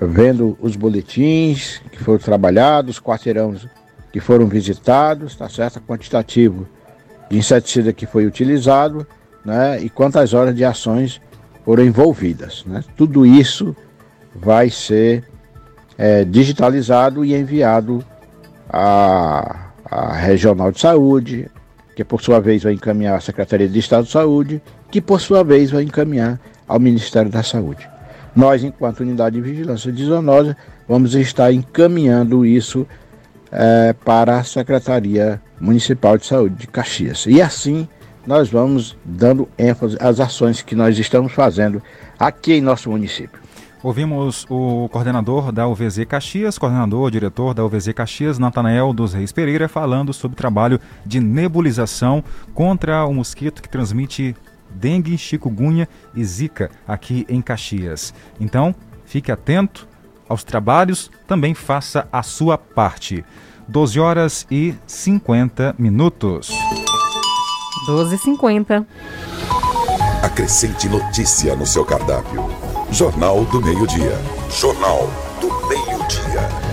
[0.00, 3.66] vendo os boletins que foram trabalhados, quarteirões
[4.12, 5.80] que foram visitados, tá certo?
[5.80, 6.68] Quantitativo
[7.30, 9.06] de inseticida que foi utilizado,
[9.44, 9.80] né?
[9.80, 11.20] E quantas horas de ações
[11.64, 12.84] foram envolvidas, né?
[12.96, 13.74] Tudo isso
[14.34, 15.24] vai ser
[15.96, 18.04] é, digitalizado e enviado
[18.68, 21.50] à, à Regional de Saúde,
[21.96, 24.60] que por sua vez vai encaminhar à Secretaria de Estado de Saúde
[24.94, 26.38] que por sua vez vai encaminhar
[26.68, 27.90] ao Ministério da Saúde.
[28.32, 30.04] Nós, enquanto unidade de vigilância de
[30.88, 32.86] vamos estar encaminhando isso
[33.50, 37.26] é, para a Secretaria Municipal de Saúde de Caxias.
[37.26, 37.88] E assim
[38.24, 41.82] nós vamos dando ênfase às ações que nós estamos fazendo
[42.16, 43.40] aqui em nosso município.
[43.82, 49.68] Ouvimos o coordenador da UVZ Caxias, coordenador, diretor da UVZ Caxias, Natanael dos Reis Pereira,
[49.68, 52.22] falando sobre o trabalho de nebulização
[52.54, 54.36] contra o mosquito que transmite
[54.74, 58.12] dengue, chikungunya e zika aqui em Caxias.
[58.40, 59.88] Então, fique atento
[60.28, 63.24] aos trabalhos, também faça a sua parte.
[63.68, 66.50] 12 horas e 50 minutos.
[67.86, 68.86] 12 e 50.
[70.22, 72.44] Acrescente notícia no seu cardápio.
[72.90, 74.18] Jornal do Meio-Dia.
[74.50, 75.10] Jornal
[75.40, 76.63] do Meio-Dia.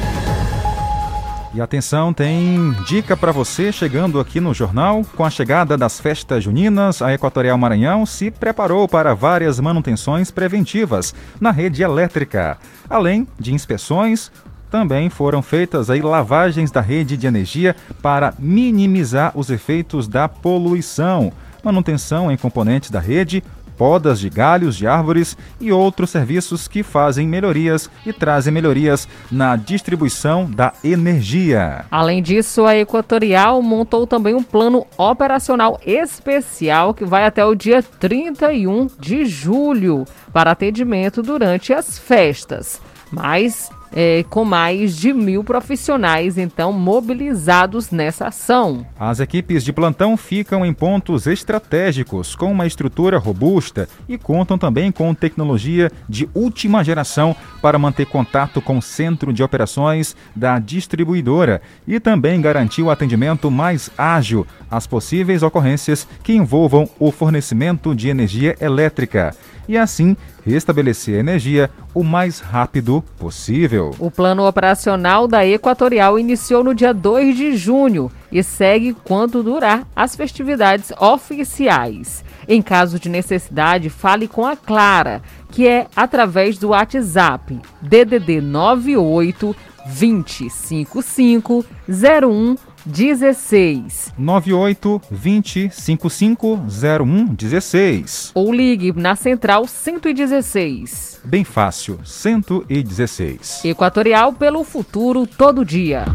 [1.54, 5.04] E atenção, tem dica para você chegando aqui no jornal.
[5.18, 11.14] Com a chegada das festas juninas, a Equatorial Maranhão se preparou para várias manutenções preventivas
[11.42, 12.58] na rede elétrica.
[12.90, 14.32] Além de inspeções,
[14.70, 21.34] também foram feitas aí lavagens da rede de energia para minimizar os efeitos da poluição.
[21.62, 23.44] Manutenção em componentes da rede,
[23.82, 29.56] podas de galhos de árvores e outros serviços que fazem melhorias e trazem melhorias na
[29.56, 31.86] distribuição da energia.
[31.90, 37.82] Além disso, a Equatorial montou também um plano operacional especial que vai até o dia
[37.82, 42.80] 31 de julho para atendimento durante as festas.
[43.12, 48.86] Mas é, com mais de mil profissionais, então, mobilizados nessa ação.
[49.00, 54.92] As equipes de plantão ficam em pontos estratégicos, com uma estrutura robusta e contam também
[54.92, 61.62] com tecnologia de última geração para manter contato com o centro de operações da distribuidora
[61.88, 68.10] e também garantir o atendimento mais ágil às possíveis ocorrências que envolvam o fornecimento de
[68.10, 69.36] energia elétrica
[69.72, 73.96] e assim restabelecer a energia o mais rápido possível.
[74.00, 79.88] O plano operacional da Equatorial iniciou no dia 2 de junho e segue quando durar
[79.96, 82.22] as festividades oficiais.
[82.48, 89.56] Em caso de necessidade, fale com a Clara, que é através do WhatsApp DDD 98
[89.86, 92.56] 255 01
[92.86, 96.60] 16 98 20 55
[97.02, 101.22] 01 16 ou ligue na central 116.
[101.24, 103.66] Bem fácil, 116.
[103.66, 106.06] Equatorial pelo futuro todo dia.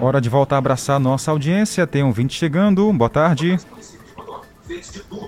[0.00, 1.84] Hora de voltar a abraçar nossa audiência.
[1.84, 2.92] Tem um 20 chegando.
[2.92, 3.58] Boa tarde.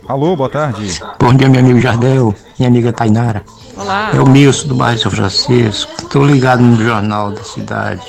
[0.07, 1.01] Alô, boa tarde.
[1.19, 3.43] Bom dia, meu amigo Jardel, minha amiga Tainara.
[3.75, 4.11] Olá.
[4.15, 5.91] É o Milson do bairro São Francisco.
[5.99, 8.07] Estou ligado no jornal da cidade.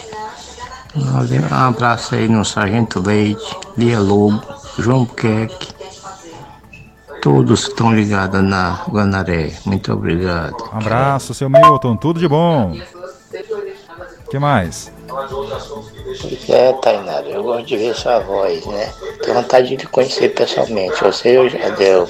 [0.94, 4.42] Um abraço aí no Sargento Leite, Lia Lobo,
[4.78, 5.70] João Queque,
[7.22, 9.54] todos que estão ligados na Guanaré.
[9.66, 10.58] Muito obrigado.
[10.74, 11.96] Um abraço, seu Milton.
[11.96, 12.76] Tudo de bom.
[14.26, 14.92] O que mais?
[16.50, 18.92] É, Tainara, eu gosto de ver sua voz, né?
[19.22, 21.04] Tenho vontade de conhecer pessoalmente.
[21.04, 22.08] Você eu já deu.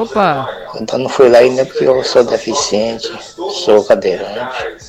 [0.00, 0.48] Opa!
[0.80, 3.10] Então não fui lá ainda porque eu sou deficiente,
[3.64, 4.87] sou cadeirante.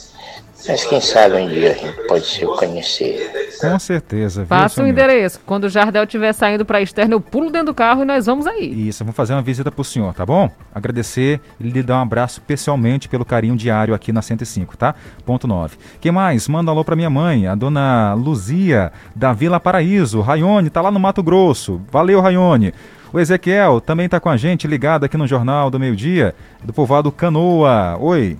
[0.68, 3.49] Mas quem sabe um dia a gente pode se conhecer.
[3.60, 4.41] Com certeza.
[4.41, 5.39] viu, Passa o endereço.
[5.45, 8.45] Quando o Jardel estiver saindo para externo, eu pulo dentro do carro e nós vamos
[8.45, 8.88] aí.
[8.88, 10.49] Isso, vamos fazer uma visita pro senhor, tá bom?
[10.74, 14.95] Agradecer e lhe dar um abraço especialmente pelo carinho diário aqui na 105, tá?
[15.26, 15.78] Ponto 9.
[16.01, 16.47] Quem mais?
[16.47, 20.22] Manda um alô pra minha mãe, a dona Luzia, da Vila Paraíso.
[20.22, 21.82] Raione, tá lá no Mato Grosso.
[21.91, 22.74] Valeu, Raione.
[23.12, 26.74] O Ezequiel também tá com a gente, ligado aqui no Jornal do Meio Dia, do
[26.74, 27.97] povoado Canoa.
[27.99, 28.38] Oi.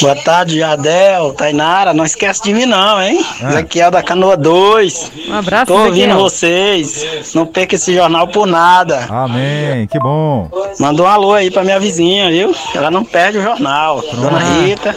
[0.00, 1.92] Boa tarde, Jardel, Tainara.
[1.92, 3.24] Não esquece de mim, não, hein?
[3.42, 3.50] Ah.
[3.50, 5.12] Ezequiel da Canoa 2.
[5.28, 6.18] Um abraço, Tô ouvindo Ezequiel.
[6.18, 7.34] vocês.
[7.34, 9.06] Não perca esse jornal por nada.
[9.10, 10.48] Amém, que bom.
[10.78, 12.54] Manda um alô aí pra minha vizinha, viu?
[12.74, 14.00] Ela não perde o jornal.
[14.14, 14.96] Dona Rita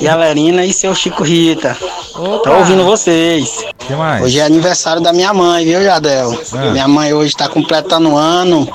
[0.00, 1.76] e a Lerina e seu Chico Rita.
[2.12, 3.64] Tô ouvindo vocês.
[3.78, 4.22] que mais?
[4.22, 6.38] Hoje é aniversário da minha mãe, viu, Jardel?
[6.52, 6.70] Ah.
[6.70, 8.68] Minha mãe hoje tá completando um ano.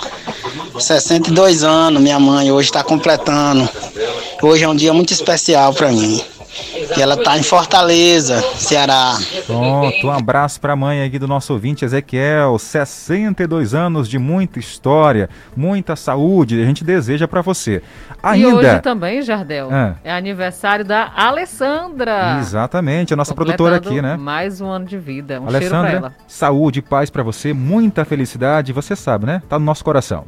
[0.79, 3.67] 62 anos, minha mãe hoje está completando.
[4.41, 6.21] Hoje é um dia muito especial para mim.
[6.95, 9.17] E ela tá em Fortaleza, Ceará.
[9.47, 15.29] Pronto, um abraço pra mãe aqui do nosso ouvinte Ezequiel, 62 anos de muita história,
[15.55, 17.81] muita saúde, a gente deseja pra você.
[18.35, 19.95] E hoje Ainda, também, Jardel, Ah.
[20.03, 22.37] é aniversário da Alessandra.
[22.39, 24.15] exatamente, a nossa produtora aqui, né?
[24.15, 25.41] Mais um ano de vida.
[25.41, 26.15] Um cheiro pra Alessandra, ela.
[26.27, 29.41] saúde, paz pra você, muita felicidade, você sabe, né?
[29.49, 30.25] Tá no nosso coração.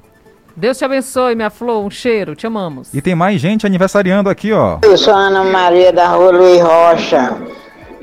[0.58, 1.84] Deus te abençoe, minha flor.
[1.84, 2.36] Um cheiro.
[2.36, 2.94] Te amamos.
[2.94, 4.80] E tem mais gente aniversariando aqui, ó.
[4.84, 7.36] Eu sou Ana Maria da Rua Luiz Rocha.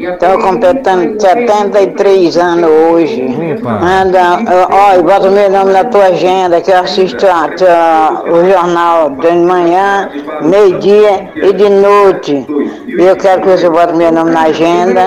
[0.02, 3.22] Estou completando 73 anos hoje.
[3.66, 9.10] Anda, olha, bota meu nome na tua agenda que eu assisto a, tua- o jornal
[9.10, 10.08] de manhã,
[10.42, 12.46] meio-dia e de noite.
[12.86, 15.06] E eu quero que você bote meu nome na agenda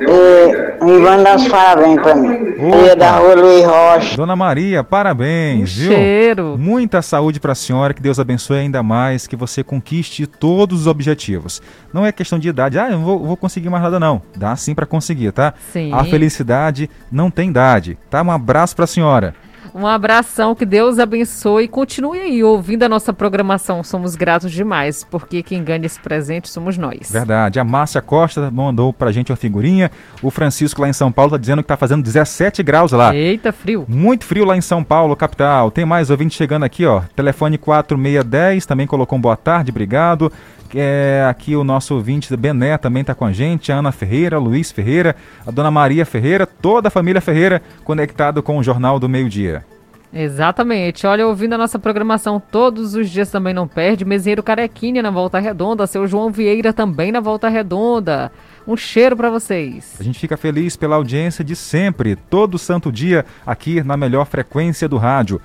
[0.00, 2.50] e me manda uns parabéns para mim.
[2.60, 4.16] Maria da Rua Luiz Rocha.
[4.16, 5.92] Dona Maria, parabéns, viu?
[5.92, 6.56] cheiro.
[6.58, 11.62] Muita saúde pra senhora, que Deus abençoe ainda mais, que você conquiste todos os objetivos.
[11.92, 14.20] Não é questão de idade, ah, eu não vou, vou conseguir mais nada não.
[14.36, 15.54] Dá sim pra conseguir, tá?
[15.72, 15.92] Sim.
[15.92, 18.22] A felicidade não tem idade, tá?
[18.22, 19.34] Um abraço pra senhora.
[19.74, 21.68] Um abração, que Deus abençoe.
[21.68, 23.84] Continue aí ouvindo a nossa programação.
[23.84, 27.10] Somos gratos demais, porque quem ganha esse presente somos nós.
[27.10, 27.60] Verdade.
[27.60, 29.90] A Márcia Costa mandou pra gente uma figurinha.
[30.22, 33.14] O Francisco lá em São Paulo tá dizendo que tá fazendo 17 graus lá.
[33.14, 33.84] Eita, frio.
[33.88, 35.70] Muito frio lá em São Paulo, capital.
[35.70, 37.02] Tem mais ouvinte chegando aqui, ó.
[37.14, 40.32] Telefone 4610 também colocou um boa tarde, obrigado.
[40.74, 44.70] É, aqui o nosso ouvinte Bené também tá com a gente, a Ana Ferreira, Luiz
[44.70, 45.16] Ferreira,
[45.46, 49.64] a dona Maria Ferreira, toda a família Ferreira conectado com o Jornal do Meio Dia.
[50.12, 51.06] Exatamente.
[51.06, 54.04] Olha, ouvindo a nossa programação todos os dias também não perde.
[54.04, 58.32] Meseiro Carequinha na Volta Redonda, seu João Vieira também na Volta Redonda.
[58.66, 59.96] Um cheiro pra vocês.
[59.98, 64.88] A gente fica feliz pela audiência de sempre, todo santo dia, aqui na melhor frequência
[64.88, 65.40] do rádio.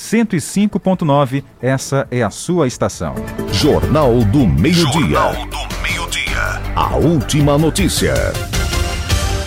[0.00, 3.14] 105.9, essa é a sua estação.
[3.52, 5.20] Jornal do Meio-Dia.
[6.74, 8.14] A última notícia.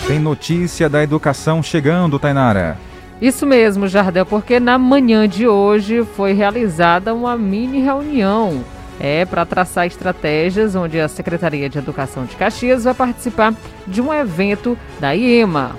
[0.06, 2.78] Tem notícia da educação chegando, Tainara.
[3.20, 8.64] Isso mesmo, Jardel, porque na manhã de hoje foi realizada uma mini reunião.
[9.00, 13.52] É para traçar estratégias onde a Secretaria de Educação de Caxias vai participar
[13.88, 15.72] de um evento da IEMA.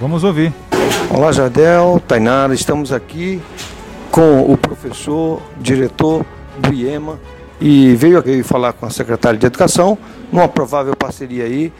[0.00, 0.52] Vamos ouvir.
[1.10, 3.42] Olá, Jardel, Tainara, estamos aqui
[4.14, 6.24] com o professor, diretor
[6.56, 7.18] do IEMA
[7.60, 9.98] e veio aqui falar com a secretária de Educação
[10.32, 11.72] numa provável parceria aí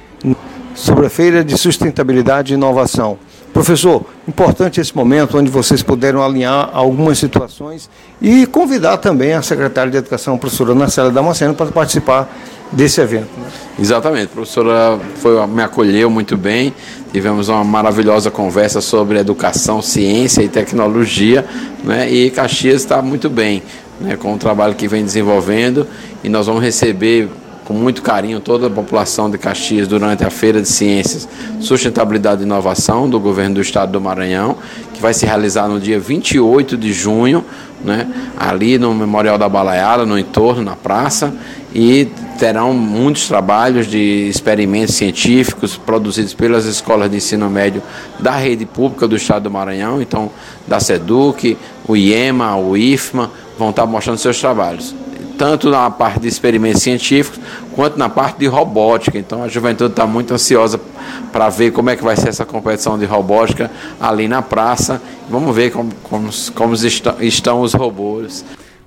[0.74, 3.20] sobre a Feira de Sustentabilidade e Inovação.
[3.52, 7.88] Professor, importante esse momento onde vocês puderam alinhar algumas situações
[8.20, 12.28] e convidar também a secretária de Educação, a professora Narcela Damasceno, para participar
[12.72, 13.28] desse evento.
[13.36, 13.46] né?
[13.78, 16.74] Exatamente, a professora foi, me acolheu muito bem,
[17.12, 21.44] tivemos uma maravilhosa conversa sobre educação, ciência e tecnologia,
[21.82, 22.10] né?
[22.10, 23.62] e Caxias está muito bem
[24.00, 24.16] né?
[24.16, 25.86] com o trabalho que vem desenvolvendo,
[26.22, 27.28] e nós vamos receber
[27.64, 31.28] com muito carinho toda a população de Caxias durante a Feira de Ciências,
[31.60, 34.56] Sustentabilidade e Inovação do Governo do Estado do Maranhão,
[34.92, 37.44] que vai se realizar no dia 28 de junho,
[37.82, 38.06] né,
[38.36, 41.34] ali no Memorial da Balaiada, no entorno, na praça,
[41.74, 42.08] e
[42.38, 47.82] terão muitos trabalhos de experimentos científicos produzidos pelas escolas de ensino médio
[48.18, 50.30] da rede pública do Estado do Maranhão, então
[50.66, 51.56] da SEDUC,
[51.86, 54.94] o IEMA, o IFMA, vão estar mostrando seus trabalhos
[55.38, 57.40] tanto na parte de experimentos científicos
[57.74, 59.18] quanto na parte de robótica.
[59.18, 60.80] Então a juventude está muito ansiosa
[61.32, 63.70] para ver como é que vai ser essa competição de robótica
[64.00, 65.00] ali na praça.
[65.28, 66.74] Vamos ver como, como, como
[67.20, 68.44] estão os robôs.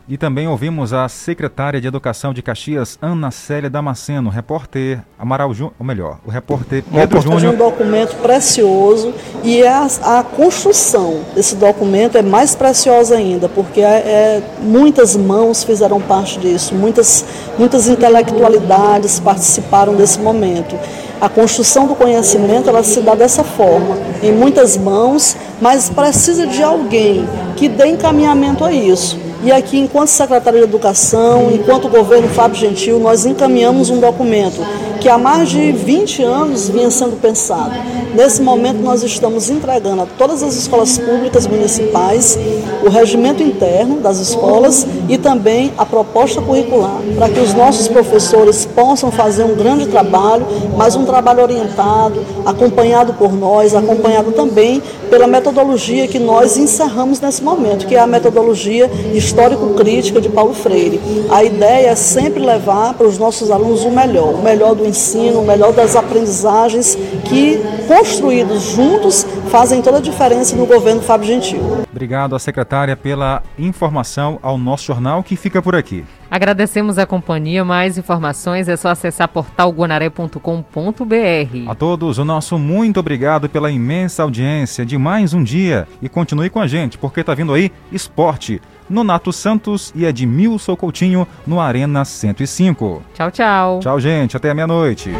[0.09, 5.73] E também ouvimos a secretária de Educação de Caxias, Ana Célia Damasceno, repórter Amaral Júnior,
[5.77, 7.43] ou melhor, o repórter Pedro Júnior.
[7.43, 13.81] É um documento precioso e a, a, construção desse documento é mais preciosa ainda, porque
[13.81, 17.25] é, é, muitas mãos fizeram parte disso, muitas,
[17.59, 20.79] muitas intelectualidades participaram desse momento.
[21.19, 26.63] A construção do conhecimento ela se dá dessa forma, em muitas mãos, mas precisa de
[26.63, 27.27] alguém
[27.57, 29.26] que dê encaminhamento a isso.
[29.47, 34.59] E aqui, enquanto secretário de Educação, enquanto governo Fábio Gentil, nós encaminhamos um documento
[34.99, 37.71] que há mais de 20 anos vinha sendo pensado.
[38.13, 42.37] Nesse momento, nós estamos entregando a todas as escolas públicas municipais
[42.83, 48.65] o regimento interno das escolas e também a proposta curricular, para que os nossos professores
[48.65, 50.45] possam fazer um grande trabalho,
[50.75, 57.43] mas um trabalho orientado, acompanhado por nós, acompanhado também pela metodologia que nós encerramos nesse
[57.43, 58.89] momento, que é a metodologia
[59.37, 60.99] histórico-crítica de Paulo Freire.
[61.29, 65.41] A ideia é sempre levar para os nossos alunos o melhor, o melhor do ensino,
[65.41, 71.59] o melhor das aprendizagens que, construídos juntos, fazem toda a diferença no governo Fábio Gentil.
[71.91, 76.03] Obrigado à secretária pela informação ao nosso jornal que fica por aqui.
[76.29, 77.63] Agradecemos a companhia.
[77.63, 81.69] Mais informações é só acessar portalguanaré.com.br.
[81.69, 85.87] A todos, o nosso muito obrigado pela imensa audiência de mais um dia.
[86.01, 88.61] E continue com a gente, porque tá vindo aí esporte.
[88.89, 93.01] Nonato Santos e Edmilson Coutinho no Arena 105.
[93.13, 93.79] Tchau, tchau.
[93.81, 94.37] Tchau, gente.
[94.37, 95.11] Até meia-noite.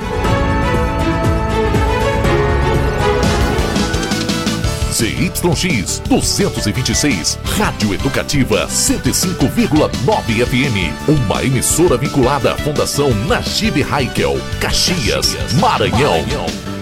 [4.98, 10.92] ZYX 226, Rádio Educativa 105,9 FM.
[11.08, 16.16] Uma emissora vinculada à Fundação Najib Haikel, Caxias, Maranhão.
[16.16, 16.77] A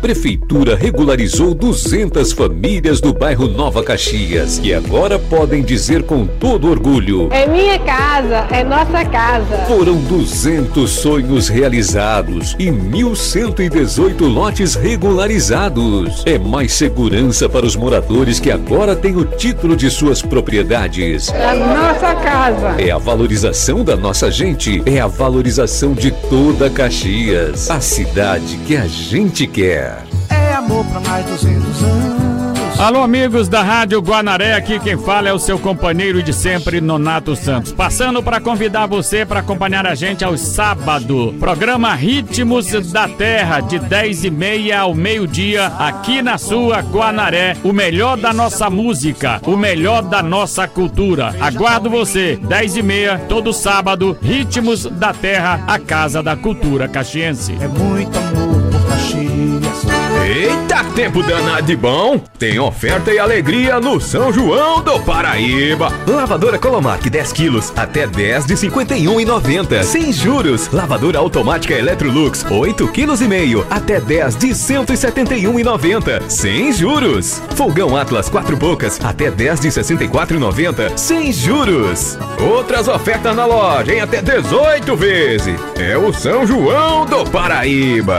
[0.00, 7.28] Prefeitura regularizou 200 famílias do bairro Nova Caxias, que agora podem dizer com todo orgulho:
[7.32, 9.58] É minha casa, é nossa casa.
[9.66, 16.22] Foram 200 sonhos realizados e 1.118 lotes regularizados.
[16.24, 21.28] É mais segurança para os moradores que agora têm o título de suas propriedades.
[21.30, 22.80] É nossa casa.
[22.80, 28.76] É a valorização da nossa gente, é a valorização de toda Caxias, a cidade que
[28.76, 29.87] a gente quer.
[30.68, 32.78] Amor pra mais 200 anos.
[32.78, 37.34] Alô, amigos da Rádio Guanaré, aqui quem fala é o seu companheiro de sempre, Nonato
[37.34, 37.72] Santos.
[37.72, 41.34] Passando para convidar você para acompanhar a gente aos sábados.
[41.40, 47.56] Programa Ritmos da Terra, de 10 e meia ao meio-dia, aqui na sua Guanaré.
[47.64, 51.34] O melhor da nossa música, o melhor da nossa cultura.
[51.40, 57.56] Aguardo você, 10 e meia, todo sábado, Ritmos da Terra, a Casa da Cultura Caxiense.
[57.58, 58.27] É muito.
[60.24, 62.18] Eita, tempo danado de bom!
[62.38, 65.92] Tem oferta e alegria no São João do Paraíba.
[66.06, 69.82] Lavadora Colomark 10 quilos, até 10 de 51,90.
[69.82, 70.68] Sem juros.
[70.72, 76.28] Lavadora automática Electrolux 8 quilos e meio, até 10 de 171,90.
[76.28, 77.40] Sem juros.
[77.54, 80.96] Fogão Atlas 4 bocas, até 10 de 64,90.
[80.96, 82.18] Sem juros.
[82.40, 85.60] Outras ofertas na loja em até 18 vezes.
[85.76, 88.18] É o São João do Paraíba.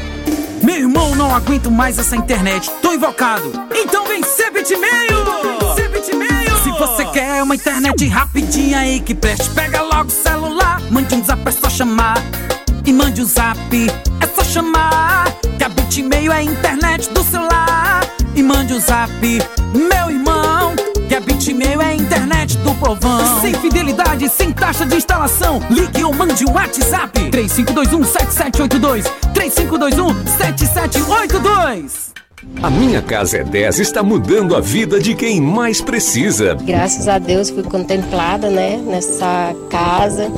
[0.63, 2.69] Meu irmão, não aguento mais essa internet.
[2.81, 3.51] Tô invocado.
[3.73, 5.21] Então vem ser bitmail!
[6.63, 10.79] Se você quer uma internet rapidinha aí que preste, pega logo o celular.
[10.89, 12.17] Mande um zap, é só chamar.
[12.85, 13.57] E mande um zap,
[14.19, 15.25] é só chamar.
[15.57, 18.01] Que a bitmail é a internet do celular.
[18.35, 19.11] E mande um zap,
[19.73, 20.75] meu irmão.
[21.41, 23.41] Bitmail é a internet do povão.
[23.41, 25.59] Sem fidelidade, sem taxa de instalação.
[25.71, 27.19] Ligue ou mande um WhatsApp.
[27.31, 29.11] 3521-7782.
[29.33, 32.10] 3521-7782.
[32.61, 36.55] A Minha Casa é 10 está mudando a vida de quem mais precisa.
[36.55, 40.31] Graças a Deus fui contemplada, né, nessa casa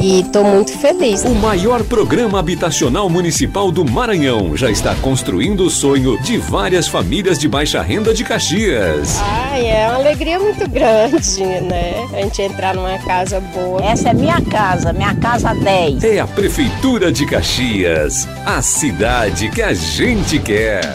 [0.00, 1.24] e estou muito feliz.
[1.24, 7.38] O maior programa habitacional municipal do Maranhão já está construindo o sonho de várias famílias
[7.38, 9.18] de baixa renda de Caxias.
[9.20, 11.94] Ai, é uma alegria muito grande, né?
[12.12, 13.82] A gente entrar numa casa boa.
[13.84, 16.04] Essa é minha casa, minha casa 10.
[16.04, 20.92] É a Prefeitura de Caxias, a cidade que a gente quer.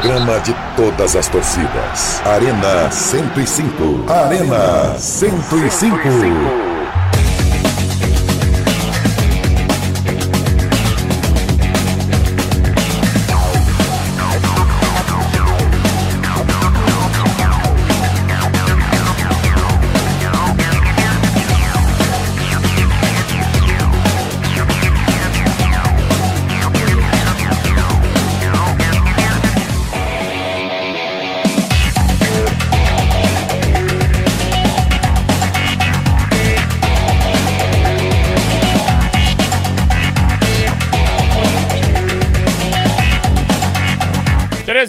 [0.00, 2.22] Programa de todas as torcidas.
[2.24, 4.04] Arena 105.
[4.08, 6.67] Arena 105.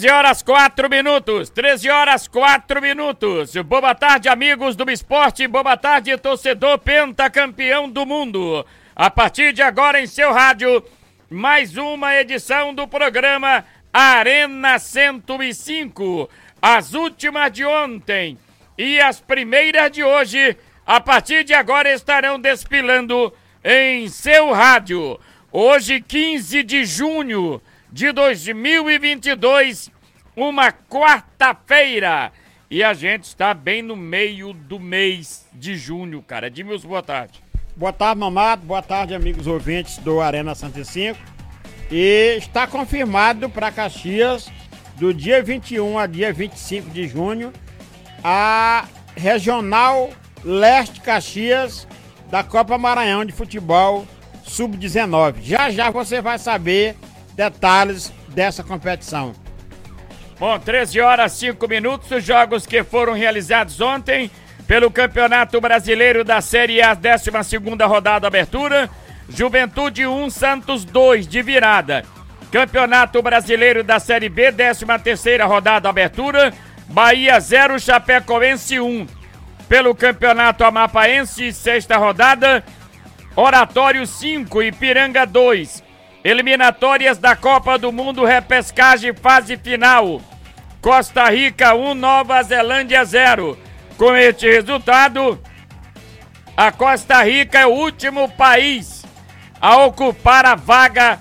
[0.00, 3.54] Treze horas quatro minutos, 13 horas quatro minutos.
[3.56, 5.46] Boa tarde, amigos do esporte.
[5.46, 8.64] Boa tarde, torcedor pentacampeão do mundo.
[8.96, 10.82] A partir de agora em seu rádio,
[11.28, 16.30] mais uma edição do programa Arena 105.
[16.62, 18.38] As últimas de ontem
[18.78, 23.30] e as primeiras de hoje, a partir de agora estarão desfilando
[23.62, 25.20] em seu rádio.
[25.52, 27.60] Hoje, 15 de junho
[27.92, 29.90] de 2022,
[30.36, 32.32] uma quarta-feira.
[32.70, 36.46] E a gente está bem no meio do mês de junho, cara.
[36.46, 37.42] Edmilson, boa tarde.
[37.76, 38.64] Boa tarde, mamado.
[38.64, 41.18] Boa tarde, amigos ouvintes do Arena 105.
[41.90, 44.48] E está confirmado para Caxias,
[44.96, 47.52] do dia 21 a dia 25 de junho,
[48.22, 48.86] a
[49.16, 50.10] Regional
[50.44, 51.88] Leste Caxias
[52.30, 54.06] da Copa Maranhão de Futebol
[54.44, 55.42] Sub-19.
[55.42, 56.96] Já já você vai saber
[57.40, 59.32] detalhes dessa competição.
[60.38, 64.30] Bom, 13 horas 5 minutos, os jogos que foram realizados ontem
[64.66, 67.30] pelo Campeonato Brasileiro da Série A, 12
[67.86, 68.90] rodada abertura.
[69.30, 72.04] Juventude 1, Santos 2 de virada.
[72.52, 74.84] Campeonato Brasileiro da Série B, 13
[75.42, 76.52] rodada abertura.
[76.88, 79.06] Bahia 0, Chapecoense 1.
[79.66, 82.62] Pelo Campeonato Amapaense, sexta rodada.
[83.34, 85.89] Oratório 5, Ipiranga 2.
[86.22, 90.20] Eliminatórias da Copa do Mundo, repescagem fase final.
[90.82, 93.58] Costa Rica 1, Nova Zelândia 0.
[93.96, 95.40] Com este resultado,
[96.54, 99.02] a Costa Rica é o último país
[99.58, 101.18] a ocupar a vaga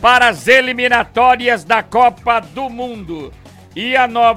[0.00, 3.32] para as eliminatórias da Copa do Mundo.
[3.74, 4.24] E a Nova